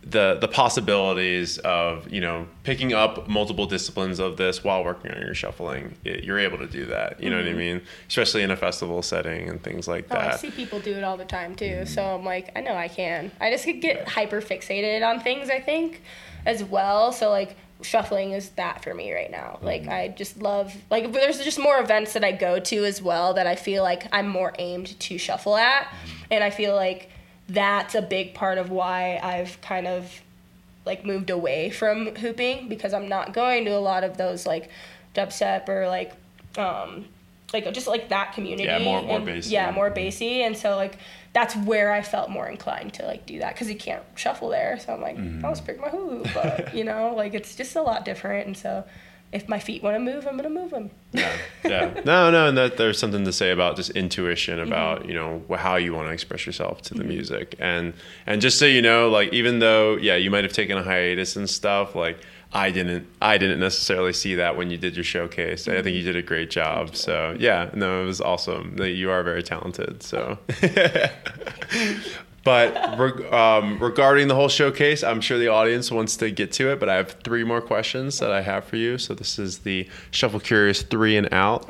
the 0.05 0.37
the 0.41 0.49
possibilities 0.49 1.59
of 1.59 2.12
you 2.12 2.21
know 2.21 2.47
picking 2.65 2.93
up 2.93 3.29
multiple 3.29 3.67
disciplines 3.67 4.19
of 4.19 4.37
this 4.37 4.65
while 4.65 4.85
working 4.85 5.12
on 5.12 5.21
your 5.21 5.35
shuffling 5.35 5.95
it, 6.05 6.25
you're 6.25 6.41
able 6.41 6.59
to 6.59 6.67
do 6.67 6.87
that 6.87 7.23
you 7.23 7.31
know 7.31 7.37
mm-hmm. 7.37 7.47
what 7.47 7.51
i 7.51 7.51
mm-hmm. 7.51 7.77
mean 7.79 7.83
especially 8.09 8.43
in 8.43 8.51
a 8.51 8.57
festival 8.57 9.01
setting 9.01 9.49
and 9.49 9.62
things 9.62 9.87
like 9.87 10.05
oh, 10.11 10.15
that 10.15 10.35
i 10.35 10.37
see 10.37 10.51
people 10.51 10.81
do 10.81 10.93
it 10.93 11.05
all 11.05 11.17
the 11.17 11.25
time 11.25 11.55
too 11.55 11.65
mm-hmm. 11.65 11.85
so 11.85 12.03
i'm 12.17 12.25
like 12.25 12.51
i 12.57 12.61
know 12.61 12.75
i 12.75 12.88
can 12.88 13.31
i 13.41 13.49
just 13.49 13.65
could 13.65 13.81
get 13.81 14.09
hyper 14.09 14.41
fixated 14.41 15.07
on 15.07 15.21
things 15.21 15.49
i 15.49 15.61
think 15.61 16.03
as 16.47 16.65
well 16.65 17.12
so 17.12 17.31
like 17.31 17.57
shuffling 17.81 18.33
is 18.33 18.51
that 18.51 18.83
for 18.83 18.95
me 18.95 19.12
right 19.12 19.31
now 19.31 19.55
mm-hmm. 19.57 19.67
like 19.67 19.87
i 19.87 20.09
just 20.09 20.37
love 20.43 20.75
like 20.91 21.12
there's 21.12 21.38
just 21.45 21.61
more 21.61 21.79
events 21.79 22.12
that 22.12 22.25
i 22.25 22.33
go 22.33 22.59
to 22.59 22.85
as 22.85 23.01
well 23.01 23.35
that 23.35 23.47
i 23.47 23.55
feel 23.55 23.85
like 23.85 24.09
i'm 24.12 24.29
more 24.29 24.53
aimed 24.59 24.99
to 24.99 25.17
shuffle 25.17 25.57
at 25.57 25.85
mm-hmm. 25.85 26.25
and 26.33 26.43
i 26.43 26.51
feel 26.51 26.75
like 26.75 27.09
that's 27.48 27.94
a 27.94 28.02
big 28.02 28.35
part 28.35 28.59
of 28.59 28.70
why 28.70 29.18
I've 29.22 29.61
kind 29.61 29.87
of 29.87 30.22
like 30.85 31.05
moved 31.05 31.31
away 31.31 31.70
from 31.70 32.14
hooping 32.16 32.68
because 32.68 32.92
I'm 32.92 33.09
not 33.09 33.33
going 33.33 33.64
to 33.66 33.70
a 33.70 33.78
lot 33.78 34.05
of 34.05 34.16
those 34.16 34.46
like 34.46 34.68
dubstep 35.14 35.68
or 35.68 35.87
like 35.88 36.12
um 36.57 37.07
like 37.52 37.72
just 37.72 37.87
like 37.87 38.09
that 38.09 38.33
community. 38.33 38.64
Yeah, 38.64 38.78
more 38.78 39.02
more 39.02 39.20
bassy. 39.20 39.50
Yeah, 39.50 39.70
more 39.70 39.90
bassy, 39.90 40.42
and 40.42 40.57
so 40.57 40.76
like 40.76 40.96
that's 41.33 41.55
where 41.57 41.92
I 41.92 42.02
felt 42.02 42.31
more 42.31 42.48
inclined 42.48 42.94
to 42.94 43.07
like 43.07 43.26
do 43.26 43.38
that 43.38 43.55
because 43.55 43.68
you 43.68 43.76
can't 43.76 44.02
shuffle 44.14 44.48
there. 44.48 44.78
So 44.78 44.94
I'm 44.94 45.00
like, 45.00 45.16
mm-hmm. 45.16 45.44
I'll 45.44 45.52
just 45.52 45.66
pick 45.66 45.81
my 45.81 45.88
hoop, 45.88 46.26
but 46.35 46.74
you 46.74 46.85
know, 46.85 47.14
like 47.14 47.35
it's 47.35 47.55
just 47.55 47.76
a 47.76 47.83
lot 47.83 48.05
different, 48.05 48.46
and 48.46 48.57
so 48.57 48.85
if 49.33 49.49
my 49.49 49.59
feet 49.59 49.83
want 49.83 49.97
to 49.97 49.99
move, 49.99 50.27
I'm 50.27 50.37
going 50.37 50.55
to 50.55 50.61
move 50.61 50.71
them. 50.71 50.90
yeah, 51.12 51.37
yeah. 51.64 52.01
No, 52.05 52.31
no, 52.31 52.49
and 52.49 52.59
that 52.59 52.77
there's 52.77 52.99
something 52.99 53.25
to 53.25 53.33
say 53.33 53.51
about 53.51 53.77
just 53.77 53.90
intuition 53.90 54.59
mm-hmm. 54.59 54.68
about 54.68 55.01
mm-hmm. 55.01 55.09
you 55.09 55.14
know 55.14 55.42
how 55.57 55.77
you 55.77 55.95
want 55.95 56.09
to 56.09 56.12
express 56.12 56.47
yourself 56.47 56.83
to 56.83 56.95
the 56.95 57.01
mm-hmm. 57.01 57.09
music, 57.09 57.55
and 57.59 57.95
and 58.27 58.40
just 58.42 58.59
so 58.59 58.66
you 58.66 58.83
know, 58.83 59.09
like 59.09 59.33
even 59.33 59.59
though 59.59 59.97
yeah, 59.97 60.16
you 60.16 60.31
might 60.31 60.45
have 60.45 60.53
taken 60.53 60.77
a 60.77 60.83
hiatus 60.83 61.37
and 61.37 61.49
stuff, 61.49 61.95
like 61.95 62.18
I 62.53 62.71
didn't 62.71 63.07
I 63.23 63.38
didn't 63.38 63.61
necessarily 63.61 64.12
see 64.12 64.35
that 64.35 64.57
when 64.57 64.71
you 64.71 64.77
did 64.77 64.97
your 64.97 65.05
showcase. 65.05 65.66
I 65.66 65.81
think 65.83 65.97
you 65.97 66.03
did 66.03 66.16
a 66.16 66.23
great 66.23 66.51
job. 66.51 66.95
So 66.95 67.35
yeah, 67.38 67.71
no, 67.75 68.03
it 68.03 68.07
was 68.07 68.21
awesome. 68.21 68.77
You 68.79 69.11
are 69.11 69.23
very 69.23 69.42
talented. 69.42 70.03
So 70.03 70.38
But 72.44 72.76
um, 73.33 73.78
regarding 73.78 74.28
the 74.28 74.35
whole 74.35 74.48
showcase, 74.48 75.05
I'm 75.05 75.20
sure 75.20 75.38
the 75.38 75.48
audience 75.48 75.90
wants 75.90 76.16
to 76.18 76.31
get 76.31 76.52
to 76.52 76.72
it. 76.72 76.81
But 76.81 76.88
I 76.88 76.96
have 76.96 77.12
three 77.22 77.44
more 77.44 77.61
questions 77.61 78.18
that 78.18 78.33
I 78.33 78.42
have 78.42 78.64
for 78.64 78.76
you. 78.76 78.98
So 78.98 79.14
this 79.14 79.38
is 79.38 79.59
the 79.59 79.88
Shuffle 80.11 80.40
Curious 80.40 80.83
three 80.83 81.16
and 81.16 81.33
out. 81.33 81.68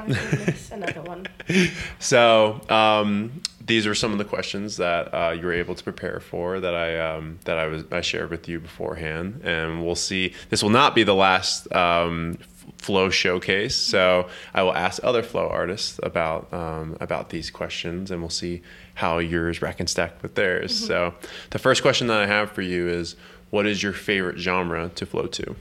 another 0.71 1.03
one. 1.03 1.27
so 1.99 2.61
um, 2.69 3.43
these 3.67 3.87
are 3.87 3.95
some 3.95 4.13
of 4.13 4.19
the 4.19 4.25
questions 4.25 4.77
that 4.79 5.13
uh, 5.13 5.31
you 5.33 5.47
were 5.47 5.53
able 5.53 5.75
to 5.75 5.85
prepare 5.85 6.21
for 6.21 6.61
that 6.61 6.75
I 6.75 6.99
um, 6.99 7.39
that 7.45 7.59
I 7.59 7.67
was 7.67 7.85
I 7.93 8.01
shared 8.01 8.31
with 8.31 8.49
you 8.49 8.59
beforehand, 8.61 9.43
and 9.45 9.85
we'll 9.85 9.95
see. 9.95 10.35
This 10.51 10.63
will 10.63 10.71
not 10.71 10.95
be 10.95 11.03
the 11.03 11.15
last 11.15 11.73
um, 11.73 12.39
flow 12.83 13.11
showcase. 13.11 13.77
So 13.77 14.29
I 14.53 14.63
will 14.63 14.75
ask 14.75 15.03
other 15.05 15.23
flow 15.23 15.49
artists 15.49 16.01
about 16.03 16.53
um, 16.53 16.97
about 17.01 17.31
these 17.31 17.51
questions, 17.51 18.11
and 18.11 18.21
we'll 18.21 18.31
see 18.31 18.63
how 18.95 19.19
yours 19.19 19.63
rack 19.63 19.81
and 19.81 19.89
stack 19.89 20.23
with 20.23 20.35
theirs. 20.35 20.77
Mm-hmm. 20.77 20.87
So 20.87 21.15
the 21.51 21.59
first 21.59 21.83
question 21.83 22.09
that 22.09 22.19
I 22.19 22.27
have 22.27 22.51
for 22.51 22.63
you 22.63 22.89
is 22.89 23.17
what 23.51 23.67
is 23.67 23.83
your 23.83 23.93
favorite 23.93 24.39
genre 24.39 24.91
to 24.97 25.07
flow 25.07 25.27
to? 25.27 25.55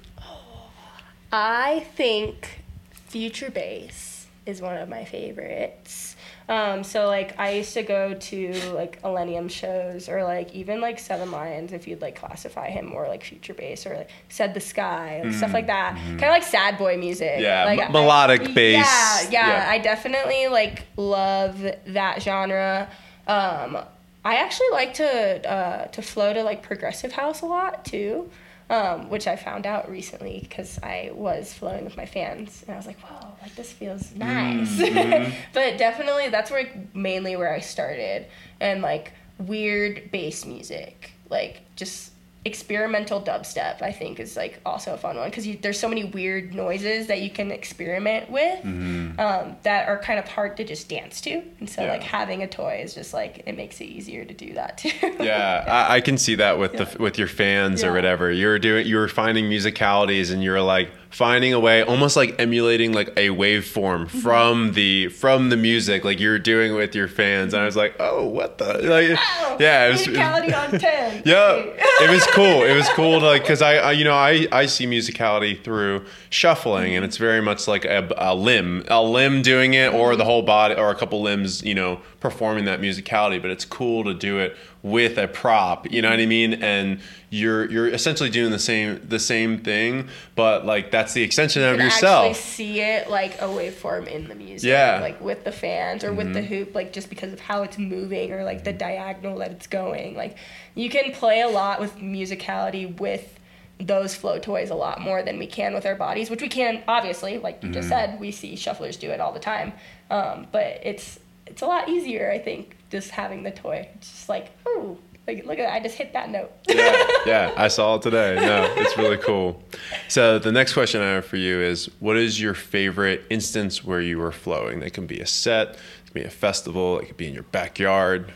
I 1.31 1.85
think 1.95 2.63
future 2.91 3.51
bass 3.51 4.27
is 4.45 4.61
one 4.61 4.77
of 4.77 4.89
my 4.89 5.05
favorites. 5.05 6.15
Um, 6.49 6.83
so 6.83 7.07
like 7.07 7.39
I 7.39 7.51
used 7.51 7.73
to 7.75 7.83
go 7.83 8.13
to 8.13 8.53
like 8.73 9.01
Illenium 9.03 9.49
shows 9.49 10.09
or 10.09 10.23
like 10.23 10.53
even 10.53 10.81
like 10.81 10.99
Seven 10.99 11.31
Lions 11.31 11.71
if 11.71 11.87
you'd 11.87 12.01
like 12.01 12.15
classify 12.15 12.69
him 12.69 12.85
more 12.85 13.07
like 13.07 13.23
future 13.23 13.53
bass 13.53 13.85
or 13.85 13.95
like 13.95 14.09
Said 14.29 14.53
the 14.53 14.59
Sky 14.59 15.21
like, 15.23 15.33
mm 15.33 15.37
stuff 15.37 15.53
like 15.53 15.67
that. 15.67 15.95
Mm-hmm. 15.95 16.09
Kind 16.17 16.23
of 16.23 16.29
like 16.29 16.43
sad 16.43 16.77
boy 16.77 16.97
music. 16.97 17.39
Yeah, 17.39 17.65
like, 17.65 17.79
m- 17.79 17.91
melodic 17.91 18.41
I, 18.41 18.53
bass. 18.53 18.85
Yeah, 19.23 19.29
yeah, 19.31 19.47
yeah, 19.47 19.69
I 19.69 19.77
definitely 19.79 20.47
like 20.47 20.83
love 20.97 21.65
that 21.87 22.21
genre. 22.21 22.89
Um, 23.27 23.77
I 24.23 24.35
actually 24.35 24.69
like 24.71 24.93
to 24.95 25.49
uh, 25.49 25.87
to 25.87 26.01
flow 26.01 26.33
to 26.33 26.43
like 26.43 26.63
progressive 26.63 27.11
house 27.13 27.41
a 27.41 27.45
lot 27.45 27.85
too, 27.85 28.29
um, 28.71 29.09
which 29.09 29.27
I 29.27 29.35
found 29.35 29.67
out 29.67 29.91
recently 29.91 30.39
because 30.39 30.79
I 30.81 31.11
was 31.13 31.53
flowing 31.53 31.83
with 31.83 31.97
my 31.97 32.05
fans 32.05 32.63
and 32.65 32.73
I 32.73 32.77
was 32.77 32.87
like, 32.87 32.99
whoa, 33.01 33.33
like 33.41 33.53
this 33.55 33.69
feels 33.73 34.15
nice. 34.15 34.79
Mm-hmm. 34.79 35.33
but 35.53 35.77
definitely 35.77 36.29
that's 36.29 36.49
where 36.49 36.87
mainly 36.93 37.35
where 37.35 37.53
I 37.53 37.59
started 37.59 38.27
and 38.61 38.81
like 38.81 39.11
weird 39.39 40.09
bass 40.11 40.45
music, 40.45 41.11
like 41.29 41.63
just 41.75 42.13
experimental 42.43 43.21
dubstep 43.21 43.83
i 43.83 43.91
think 43.91 44.19
is 44.19 44.35
like 44.35 44.59
also 44.65 44.95
a 44.95 44.97
fun 44.97 45.15
one 45.15 45.29
because 45.29 45.47
there's 45.61 45.79
so 45.79 45.87
many 45.87 46.05
weird 46.05 46.55
noises 46.55 47.05
that 47.05 47.21
you 47.21 47.29
can 47.29 47.51
experiment 47.51 48.27
with 48.31 48.59
mm-hmm. 48.63 49.19
um, 49.19 49.55
that 49.61 49.87
are 49.87 49.99
kind 49.99 50.17
of 50.17 50.27
hard 50.27 50.57
to 50.57 50.63
just 50.63 50.89
dance 50.89 51.21
to 51.21 51.43
and 51.59 51.69
so 51.69 51.83
yeah. 51.83 51.91
like 51.91 52.01
having 52.01 52.41
a 52.41 52.47
toy 52.47 52.81
is 52.83 52.95
just 52.95 53.13
like 53.13 53.43
it 53.45 53.55
makes 53.55 53.79
it 53.79 53.85
easier 53.85 54.25
to 54.25 54.33
do 54.33 54.53
that 54.53 54.79
too 54.79 54.89
yeah, 55.01 55.23
yeah. 55.23 55.65
I, 55.89 55.97
I, 55.97 56.01
can 56.01 56.17
see 56.17 56.33
that 56.35 56.57
with 56.57 56.73
yeah. 56.73 56.85
the 56.85 57.03
with 57.03 57.19
your 57.19 57.27
fans 57.27 57.83
or 57.83 57.93
whatever 57.93 58.31
you're 58.31 58.57
doing 58.57 58.87
you 58.87 58.95
were 58.95 59.07
finding 59.07 59.45
musicalities 59.45 60.33
and 60.33 60.43
you're 60.43 60.61
like 60.61 60.89
finding 61.11 61.53
a 61.53 61.59
way, 61.59 61.83
almost 61.83 62.15
like 62.15 62.35
emulating 62.39 62.93
like 62.93 63.09
a 63.17 63.29
waveform 63.29 63.91
Mm-hmm. 64.05 64.19
from 64.19 64.71
the 64.73 65.09
from 65.09 65.49
the 65.49 65.57
music, 65.57 66.03
like 66.05 66.19
you're 66.19 66.39
doing 66.39 66.73
with 66.73 66.95
your 66.95 67.07
fans. 67.07 67.53
And 67.53 67.61
I 67.61 67.65
was 67.65 67.75
like, 67.75 67.95
oh, 67.99 68.25
what 68.27 68.57
the? 68.57 68.65
Like, 68.79 69.19
Oh, 69.43 69.57
yeah, 69.59 69.87
it 69.87 69.91
was, 69.91 70.07
it 70.07 70.13
musicality 70.13 70.73
on 70.73 70.79
ten. 70.79 71.21
yeah, 71.25 71.55
it 72.01 72.09
was 72.09 72.25
cool. 72.31 72.63
It 72.63 72.73
was 72.75 72.87
cool 72.89 73.19
to 73.19 73.25
like 73.25 73.41
because 73.43 73.61
I, 73.61 73.75
I, 73.75 73.91
you 73.91 74.03
know, 74.03 74.13
I 74.15 74.47
I 74.51 74.65
see 74.65 74.85
musicality 74.87 75.61
through 75.63 76.05
shuffling, 76.29 76.95
and 76.95 77.03
it's 77.05 77.17
very 77.17 77.41
much 77.41 77.67
like 77.67 77.85
a, 77.85 78.09
a 78.17 78.33
limb, 78.33 78.83
a 78.87 79.03
limb 79.03 79.41
doing 79.41 79.73
it, 79.73 79.93
or 79.93 80.15
the 80.15 80.25
whole 80.25 80.41
body, 80.41 80.75
or 80.75 80.89
a 80.89 80.95
couple 80.95 81.21
limbs, 81.21 81.61
you 81.63 81.75
know, 81.75 81.99
performing 82.19 82.65
that 82.65 82.79
musicality. 82.81 83.41
But 83.41 83.51
it's 83.51 83.65
cool 83.65 84.03
to 84.05 84.13
do 84.13 84.39
it 84.39 84.55
with 84.83 85.17
a 85.17 85.27
prop. 85.27 85.91
You 85.91 86.01
know 86.01 86.09
what 86.09 86.19
I 86.19 86.25
mean? 86.25 86.53
And 86.55 86.99
you're 87.29 87.69
you're 87.71 87.87
essentially 87.87 88.29
doing 88.29 88.51
the 88.51 88.59
same 88.59 88.99
the 89.07 89.19
same 89.19 89.59
thing, 89.59 90.09
but 90.35 90.65
like 90.65 90.91
that's 90.91 91.13
the 91.13 91.21
extension 91.23 91.63
of 91.63 91.77
yourself. 91.79 92.25
actually 92.31 92.41
see 92.41 92.81
it 92.81 93.09
like 93.09 93.35
a 93.35 93.45
waveform 93.45 94.07
in 94.07 94.27
the 94.27 94.35
music. 94.35 94.67
Yeah. 94.67 94.93
Mm-hmm. 94.95 95.03
Like 95.03 95.21
with 95.21 95.43
the 95.43 95.51
fans 95.51 96.03
or 96.03 96.13
with 96.13 96.33
the 96.33 96.41
hoop, 96.41 96.73
like 96.75 96.93
just 96.93 97.09
because 97.09 97.31
of 97.31 97.39
how 97.39 97.61
it's 97.63 97.77
moving 97.77 98.31
or 98.33 98.43
like 98.43 98.63
the 98.63 98.73
diagonal 98.73 99.37
that 99.39 99.51
it's 99.51 99.67
going. 99.67 100.15
Like 100.15 100.37
you 100.75 100.89
can 100.89 101.11
play 101.11 101.41
a 101.41 101.47
lot 101.49 101.79
with 101.79 101.97
musicality 101.97 102.99
with 102.99 103.37
those 103.79 104.13
flow 104.13 104.37
toys 104.37 104.69
a 104.69 104.75
lot 104.75 105.01
more 105.01 105.23
than 105.23 105.39
we 105.39 105.47
can 105.47 105.73
with 105.73 105.85
our 105.87 105.95
bodies, 105.95 106.29
which 106.29 106.41
we 106.41 106.47
can 106.47 106.83
obviously, 106.87 107.37
like 107.39 107.63
you 107.63 107.69
just 107.69 107.89
Mm-hmm. 107.89 108.11
said, 108.11 108.19
we 108.19 108.31
see 108.31 108.53
shufflers 108.53 108.99
do 108.99 109.09
it 109.09 109.19
all 109.19 109.31
the 109.31 109.39
time. 109.39 109.73
Um, 110.11 110.45
but 110.51 110.79
it's 110.83 111.17
it's 111.51 111.61
a 111.61 111.65
lot 111.65 111.89
easier, 111.89 112.31
I 112.31 112.39
think, 112.39 112.77
just 112.89 113.11
having 113.11 113.43
the 113.43 113.51
toy. 113.51 113.89
It's 113.95 114.09
just 114.09 114.29
like, 114.29 114.51
oh, 114.65 114.97
like 115.27 115.45
look 115.45 115.59
at 115.59 115.67
that, 115.67 115.73
I 115.73 115.79
just 115.81 115.95
hit 115.95 116.13
that 116.13 116.29
note. 116.29 116.51
yeah, 116.67 117.05
yeah, 117.25 117.53
I 117.57 117.67
saw 117.67 117.95
it 117.95 118.01
today. 118.01 118.35
No, 118.35 118.73
it's 118.77 118.97
really 118.97 119.17
cool. 119.17 119.61
So 120.07 120.39
the 120.39 120.51
next 120.51 120.73
question 120.73 121.01
I 121.01 121.09
have 121.11 121.25
for 121.25 121.37
you 121.37 121.59
is, 121.59 121.87
what 121.99 122.17
is 122.17 122.41
your 122.41 122.53
favorite 122.53 123.25
instance 123.29 123.83
where 123.83 124.01
you 124.01 124.17
were 124.17 124.31
flowing? 124.31 124.79
That 124.79 124.93
can 124.93 125.07
be 125.07 125.19
a 125.19 125.25
set, 125.25 125.71
it 125.71 125.77
can 126.05 126.13
be 126.13 126.23
a 126.23 126.29
festival, 126.29 126.99
it 126.99 127.07
could 127.07 127.17
be 127.17 127.27
in 127.27 127.33
your 127.33 127.43
backyard. 127.43 128.31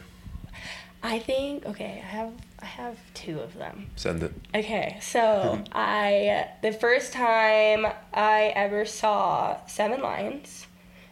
I 1.01 1.19
think 1.19 1.65
okay, 1.67 2.01
I 2.03 2.07
have 2.07 2.33
I 2.59 2.65
have 2.65 2.97
two 3.13 3.39
of 3.39 3.53
them. 3.53 3.91
Send 3.95 4.23
it. 4.23 4.33
Okay, 4.53 4.97
so 5.01 5.63
I 5.71 6.49
the 6.61 6.73
first 6.73 7.13
time 7.13 7.85
I 8.13 8.53
ever 8.55 8.85
saw 8.85 9.65
Seven 9.67 10.01
Lions 10.01 10.67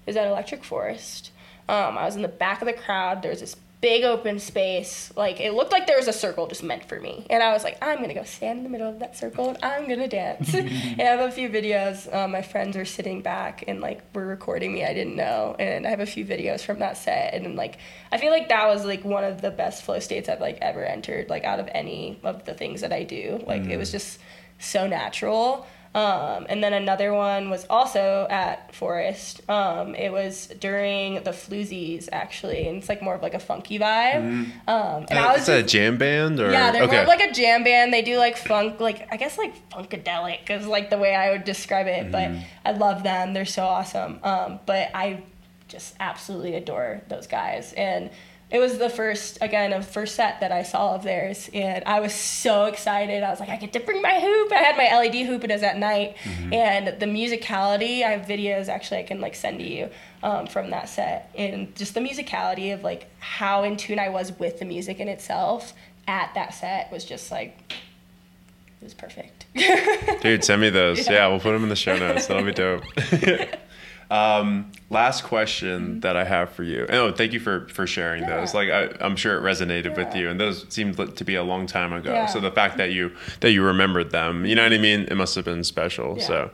was 0.06 0.18
at 0.18 0.28
Electric 0.28 0.64
Forest. 0.64 1.32
Um, 1.70 1.98
I 1.98 2.06
was 2.06 2.16
in 2.16 2.22
the 2.22 2.28
back 2.28 2.62
of 2.62 2.68
the 2.68 2.74
crowd. 2.74 3.22
There 3.22 3.32
was 3.32 3.40
this 3.40 3.56
big 3.84 4.06
open 4.06 4.40
space. 4.40 5.12
Like 5.18 5.42
it 5.42 5.54
looked 5.54 5.74
like 5.74 5.88
there 5.88 5.98
was 5.98 6.08
a 6.08 6.14
circle 6.14 6.48
just 6.48 6.64
meant 6.64 6.86
for 6.86 7.00
me, 7.02 7.28
and 7.30 7.44
I 7.44 7.52
was 7.52 7.66
like, 7.66 7.78
I'm 7.82 8.00
gonna 8.00 8.14
go 8.14 8.24
stand 8.24 8.60
in 8.60 8.64
the 8.64 8.70
middle 8.70 8.88
of 8.88 9.00
that 9.00 9.18
circle 9.18 9.50
and 9.50 9.58
I'm 9.62 9.90
gonna 9.90 10.08
dance. 10.08 10.54
and 10.56 11.02
I 11.02 11.04
have 11.04 11.20
a 11.20 11.30
few 11.30 11.50
videos. 11.50 12.12
Um, 12.16 12.32
my 12.32 12.42
friends 12.42 12.78
are 12.78 12.86
sitting 12.86 13.22
back 13.22 13.66
and 13.68 13.82
like 13.82 14.02
were 14.16 14.26
recording 14.26 14.74
me. 14.74 14.86
I 14.86 14.94
didn't 14.94 15.18
know, 15.18 15.58
and 15.60 15.86
I 15.86 15.90
have 15.90 16.00
a 16.00 16.06
few 16.06 16.26
videos 16.26 16.62
from 16.62 16.80
that 16.80 16.96
set. 16.98 17.34
And 17.34 17.56
like 17.58 17.78
I 18.12 18.18
feel 18.18 18.32
like 18.32 18.48
that 18.50 18.68
was 18.68 18.86
like 18.86 19.04
one 19.04 19.26
of 19.26 19.42
the 19.42 19.52
best 19.52 19.84
flow 19.84 20.00
states 20.00 20.30
I've 20.30 20.42
like 20.42 20.60
ever 20.62 20.84
entered. 20.84 21.30
Like 21.30 21.44
out 21.44 21.60
of 21.60 21.70
any 21.74 22.20
of 22.24 22.46
the 22.46 22.54
things 22.54 22.80
that 22.82 22.94
I 22.94 23.04
do, 23.04 23.44
like 23.46 23.66
it 23.66 23.76
was 23.76 23.92
just 23.92 24.20
so 24.60 24.88
natural. 24.88 25.68
Um, 25.96 26.48
and 26.50 26.64
then 26.64 26.74
another 26.74 27.14
one 27.14 27.52
was 27.52 27.66
also 27.70 28.26
at 28.30 28.74
Forest. 28.74 29.48
Um, 29.48 29.94
it 29.94 30.12
was 30.12 30.48
during 30.60 31.16
the 31.24 31.32
Floozies 31.32 32.10
actually, 32.12 32.68
and 32.68 32.78
it's 32.78 32.90
like 32.90 33.02
more 33.02 33.14
of 33.14 33.22
like 33.22 33.36
a 33.36 33.40
funky 33.40 33.78
vibe. 33.78 34.24
Um, 34.68 35.06
and 35.10 35.20
I 35.20 35.34
was 35.34 35.42
is 35.42 35.48
that 35.48 35.60
a 35.60 35.64
jam 35.64 35.98
band 35.98 36.40
or 36.40 36.52
yeah, 36.52 36.72
they're 36.72 36.84
okay? 36.84 36.94
more 36.94 37.02
of 37.02 37.08
like 37.08 37.22
a 37.22 37.32
jam 37.32 37.64
band. 37.64 37.94
They 37.94 38.02
do 38.02 38.18
like 38.18 38.38
funk, 38.38 38.80
like 38.80 39.08
I 39.12 39.18
guess 39.18 39.38
like 39.38 39.70
funkadelic 39.70 40.50
is 40.50 40.66
like 40.66 40.90
the 40.90 40.98
way 40.98 41.14
I 41.14 41.32
would 41.32 41.44
describe 41.44 41.88
it. 41.88 42.12
But 42.12 42.32
I 42.66 42.72
love 42.72 43.04
them. 43.04 43.34
They're 43.34 43.46
so 43.46 43.64
awesome. 43.64 44.20
Um, 44.24 44.60
but 44.66 44.90
I 44.96 45.22
just 45.68 45.96
absolutely 46.00 46.56
adore 46.56 47.02
those 47.08 47.28
guys. 47.28 47.74
And 47.74 48.10
it 48.54 48.60
was 48.60 48.78
the 48.78 48.88
first 48.90 49.40
again 49.42 49.74
a 49.74 49.82
first 49.82 50.14
set 50.16 50.40
that 50.42 50.52
I 50.52 50.62
saw 50.62 50.94
of 50.94 51.04
theirs, 51.04 51.50
and 51.56 51.84
I 51.86 52.00
was 52.00 52.14
so 52.14 52.66
excited. 52.66 53.24
I 53.24 53.32
was 53.32 53.40
like, 53.40 53.50
I 53.50 53.58
get 53.58 53.74
to 53.74 53.80
bring 53.80 54.00
my 54.04 54.20
hoop. 54.20 54.52
I 54.52 54.58
had 54.58 54.78
my 54.78 54.96
LED 54.96 55.26
hoop. 55.26 55.44
It 55.44 55.50
was 55.50 55.64
at 55.64 55.80
night, 55.80 56.16
and 56.52 56.88
the 57.00 57.08
musicality. 57.08 58.04
I 58.04 58.12
have 58.12 58.28
videos 58.28 58.70
actually 58.70 59.00
I 59.00 59.04
can 59.04 59.20
like 59.20 59.34
send 59.34 59.58
to 59.58 59.66
you 59.68 59.90
um, 60.22 60.46
from 60.46 60.70
that 60.70 60.88
set, 60.88 61.32
and 61.36 61.76
just 61.76 61.96
the 61.96 62.00
musicality 62.00 62.72
of 62.76 62.84
like 62.84 63.08
how 63.20 63.64
in 63.64 63.76
tune 63.76 63.98
I 63.98 64.10
was 64.10 64.32
with 64.38 64.60
the 64.60 64.66
music 64.66 65.00
in 65.00 65.08
itself 65.08 65.74
at 66.08 66.32
that 66.36 66.54
set 66.54 66.92
was 66.92 67.04
just 67.06 67.32
like 67.32 67.58
it 67.72 68.84
was 68.84 68.94
perfect. 68.94 69.48
Dude, 70.22 70.44
send 70.44 70.62
me 70.62 70.70
those. 70.70 71.08
Yeah. 71.08 71.14
Yeah. 71.14 71.28
we'll 71.30 71.40
put 71.40 71.54
them 71.54 71.64
in 71.64 71.70
the 71.70 71.76
show 71.76 71.98
notes. 71.98 72.28
That'll 72.28 72.44
be 72.44 72.52
dope. 72.52 72.84
um, 74.12 74.72
last 74.90 75.24
question 75.24 76.00
that 76.02 76.16
I 76.16 76.24
have 76.24 76.50
for 76.52 76.64
you. 76.64 76.86
Oh, 76.90 77.12
thank 77.12 77.34
you 77.34 77.40
for 77.40 77.68
for 77.70 77.88
sharing 77.88 78.24
Yeah. 78.24 78.38
those. 78.42 78.54
Like 78.54 78.70
I, 78.70 78.90
I'm 79.02 79.16
sure 79.16 79.38
it 79.38 79.42
resonated 79.42 79.96
with 79.98 80.16
you, 80.16 80.30
and 80.30 80.40
those 80.40 80.66
seemed 80.70 80.98
to 80.98 81.24
be 81.24 81.36
a 81.36 81.44
long 81.44 81.66
time 81.68 81.94
ago. 81.94 82.14
Yeah. 82.14 82.26
So 82.28 82.40
the 82.40 82.52
fact 82.52 82.78
that 82.78 82.92
you 82.92 83.12
that 83.40 83.52
you 83.52 83.64
remembered 83.64 84.12
them, 84.12 84.46
you 84.46 84.56
know 84.56 84.64
what 84.64 84.74
I 84.74 84.78
mean? 84.78 85.02
It 85.02 85.16
must 85.16 85.36
have 85.36 85.46
been 85.46 85.64
special. 85.64 86.18
Yeah. 86.18 86.26
So. 86.26 86.52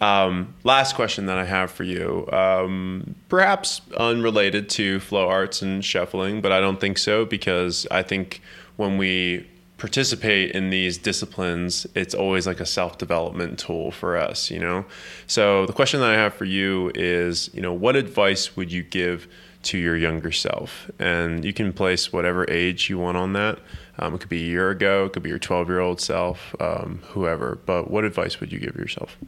Um, 0.00 0.54
last 0.64 0.96
question 0.96 1.26
that 1.26 1.38
I 1.38 1.44
have 1.44 1.70
for 1.70 1.84
you, 1.84 2.28
um, 2.32 3.14
perhaps 3.28 3.82
unrelated 3.96 4.68
to 4.70 4.98
flow 4.98 5.28
arts 5.28 5.62
and 5.62 5.84
shuffling, 5.84 6.40
but 6.40 6.50
I 6.50 6.58
don't 6.58 6.80
think 6.80 6.98
so 6.98 7.24
because 7.24 7.86
I 7.88 8.02
think 8.02 8.40
when 8.74 8.98
we 8.98 9.46
participate 9.82 10.52
in 10.52 10.70
these 10.70 10.96
disciplines, 10.96 11.88
it's 11.96 12.14
always 12.14 12.46
like 12.46 12.60
a 12.60 12.64
self 12.64 12.98
development 12.98 13.58
tool 13.58 13.90
for 13.90 14.16
us, 14.16 14.48
you 14.48 14.60
know? 14.60 14.84
So 15.26 15.66
the 15.66 15.72
question 15.72 15.98
that 15.98 16.10
I 16.10 16.14
have 16.14 16.34
for 16.34 16.44
you 16.44 16.92
is, 16.94 17.50
you 17.52 17.60
know, 17.60 17.72
what 17.72 17.96
advice 17.96 18.56
would 18.56 18.70
you 18.70 18.84
give 18.84 19.26
to 19.64 19.78
your 19.78 19.96
younger 19.96 20.30
self? 20.30 20.88
And 21.00 21.44
you 21.44 21.52
can 21.52 21.72
place 21.72 22.12
whatever 22.12 22.48
age 22.48 22.88
you 22.88 23.00
want 23.00 23.16
on 23.16 23.32
that. 23.32 23.58
Um, 23.98 24.14
it 24.14 24.20
could 24.20 24.28
be 24.28 24.44
a 24.44 24.46
year 24.46 24.70
ago, 24.70 25.06
it 25.06 25.14
could 25.14 25.24
be 25.24 25.30
your 25.30 25.40
12 25.40 25.68
year 25.68 25.80
old 25.80 26.00
self, 26.00 26.54
um, 26.60 27.00
whoever. 27.08 27.58
But 27.66 27.90
what 27.90 28.04
advice 28.04 28.38
would 28.38 28.52
you 28.52 28.60
give 28.60 28.76
yourself? 28.76 29.18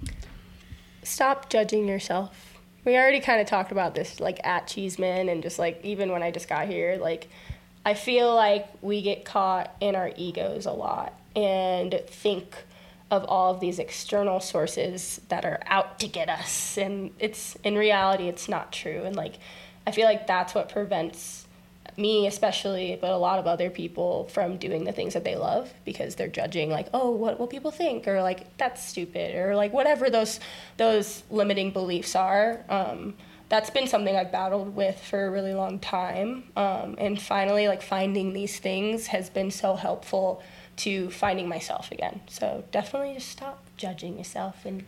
Stop 1.02 1.50
judging 1.50 1.88
yourself. 1.88 2.60
We 2.84 2.96
already 2.96 3.18
kind 3.18 3.40
of 3.40 3.48
talked 3.48 3.72
about 3.72 3.96
this, 3.96 4.20
like 4.20 4.38
at 4.44 4.68
Cheeseman, 4.68 5.28
and 5.28 5.42
just 5.42 5.58
like 5.58 5.80
even 5.82 6.12
when 6.12 6.22
I 6.22 6.30
just 6.30 6.48
got 6.48 6.68
here, 6.68 6.96
like 7.00 7.28
I 7.84 7.94
feel 7.94 8.34
like 8.34 8.66
we 8.80 9.02
get 9.02 9.24
caught 9.24 9.74
in 9.80 9.94
our 9.94 10.10
egos 10.16 10.66
a 10.66 10.72
lot 10.72 11.12
and 11.36 12.00
think 12.06 12.56
of 13.10 13.24
all 13.24 13.52
of 13.52 13.60
these 13.60 13.78
external 13.78 14.40
sources 14.40 15.20
that 15.28 15.44
are 15.44 15.60
out 15.66 15.98
to 16.00 16.08
get 16.08 16.28
us, 16.28 16.78
and 16.78 17.10
it's 17.18 17.56
in 17.62 17.76
reality, 17.76 18.28
it's 18.28 18.48
not 18.48 18.72
true. 18.72 19.02
And 19.04 19.14
like 19.14 19.34
I 19.86 19.90
feel 19.90 20.06
like 20.06 20.26
that's 20.26 20.54
what 20.54 20.68
prevents 20.68 21.46
me 21.96 22.26
especially 22.26 22.98
but 23.00 23.12
a 23.12 23.16
lot 23.16 23.38
of 23.38 23.46
other 23.46 23.70
people 23.70 24.24
from 24.28 24.56
doing 24.56 24.82
the 24.82 24.90
things 24.90 25.14
that 25.14 25.22
they 25.22 25.36
love 25.36 25.72
because 25.84 26.16
they're 26.16 26.26
judging 26.26 26.68
like 26.68 26.88
oh 26.92 27.10
what 27.10 27.38
will 27.38 27.46
people 27.46 27.70
think? 27.70 28.08
or 28.08 28.20
like 28.20 28.56
that's 28.56 28.84
stupid 28.84 29.36
or 29.36 29.54
like 29.54 29.72
whatever 29.72 30.10
those 30.10 30.40
those 30.76 31.22
limiting 31.30 31.70
beliefs 31.70 32.16
are. 32.16 32.64
Um, 32.68 33.14
that's 33.54 33.70
been 33.70 33.86
something 33.86 34.16
i've 34.16 34.32
battled 34.32 34.74
with 34.74 34.98
for 34.98 35.26
a 35.26 35.30
really 35.30 35.54
long 35.54 35.78
time 35.78 36.42
um, 36.56 36.96
and 36.98 37.22
finally 37.22 37.68
like 37.68 37.82
finding 37.82 38.32
these 38.32 38.58
things 38.58 39.06
has 39.06 39.30
been 39.30 39.50
so 39.50 39.76
helpful 39.76 40.42
to 40.76 41.08
finding 41.10 41.48
myself 41.48 41.92
again 41.92 42.20
so 42.26 42.64
definitely 42.72 43.14
just 43.14 43.28
stop 43.28 43.64
judging 43.76 44.18
yourself 44.18 44.64
and 44.64 44.84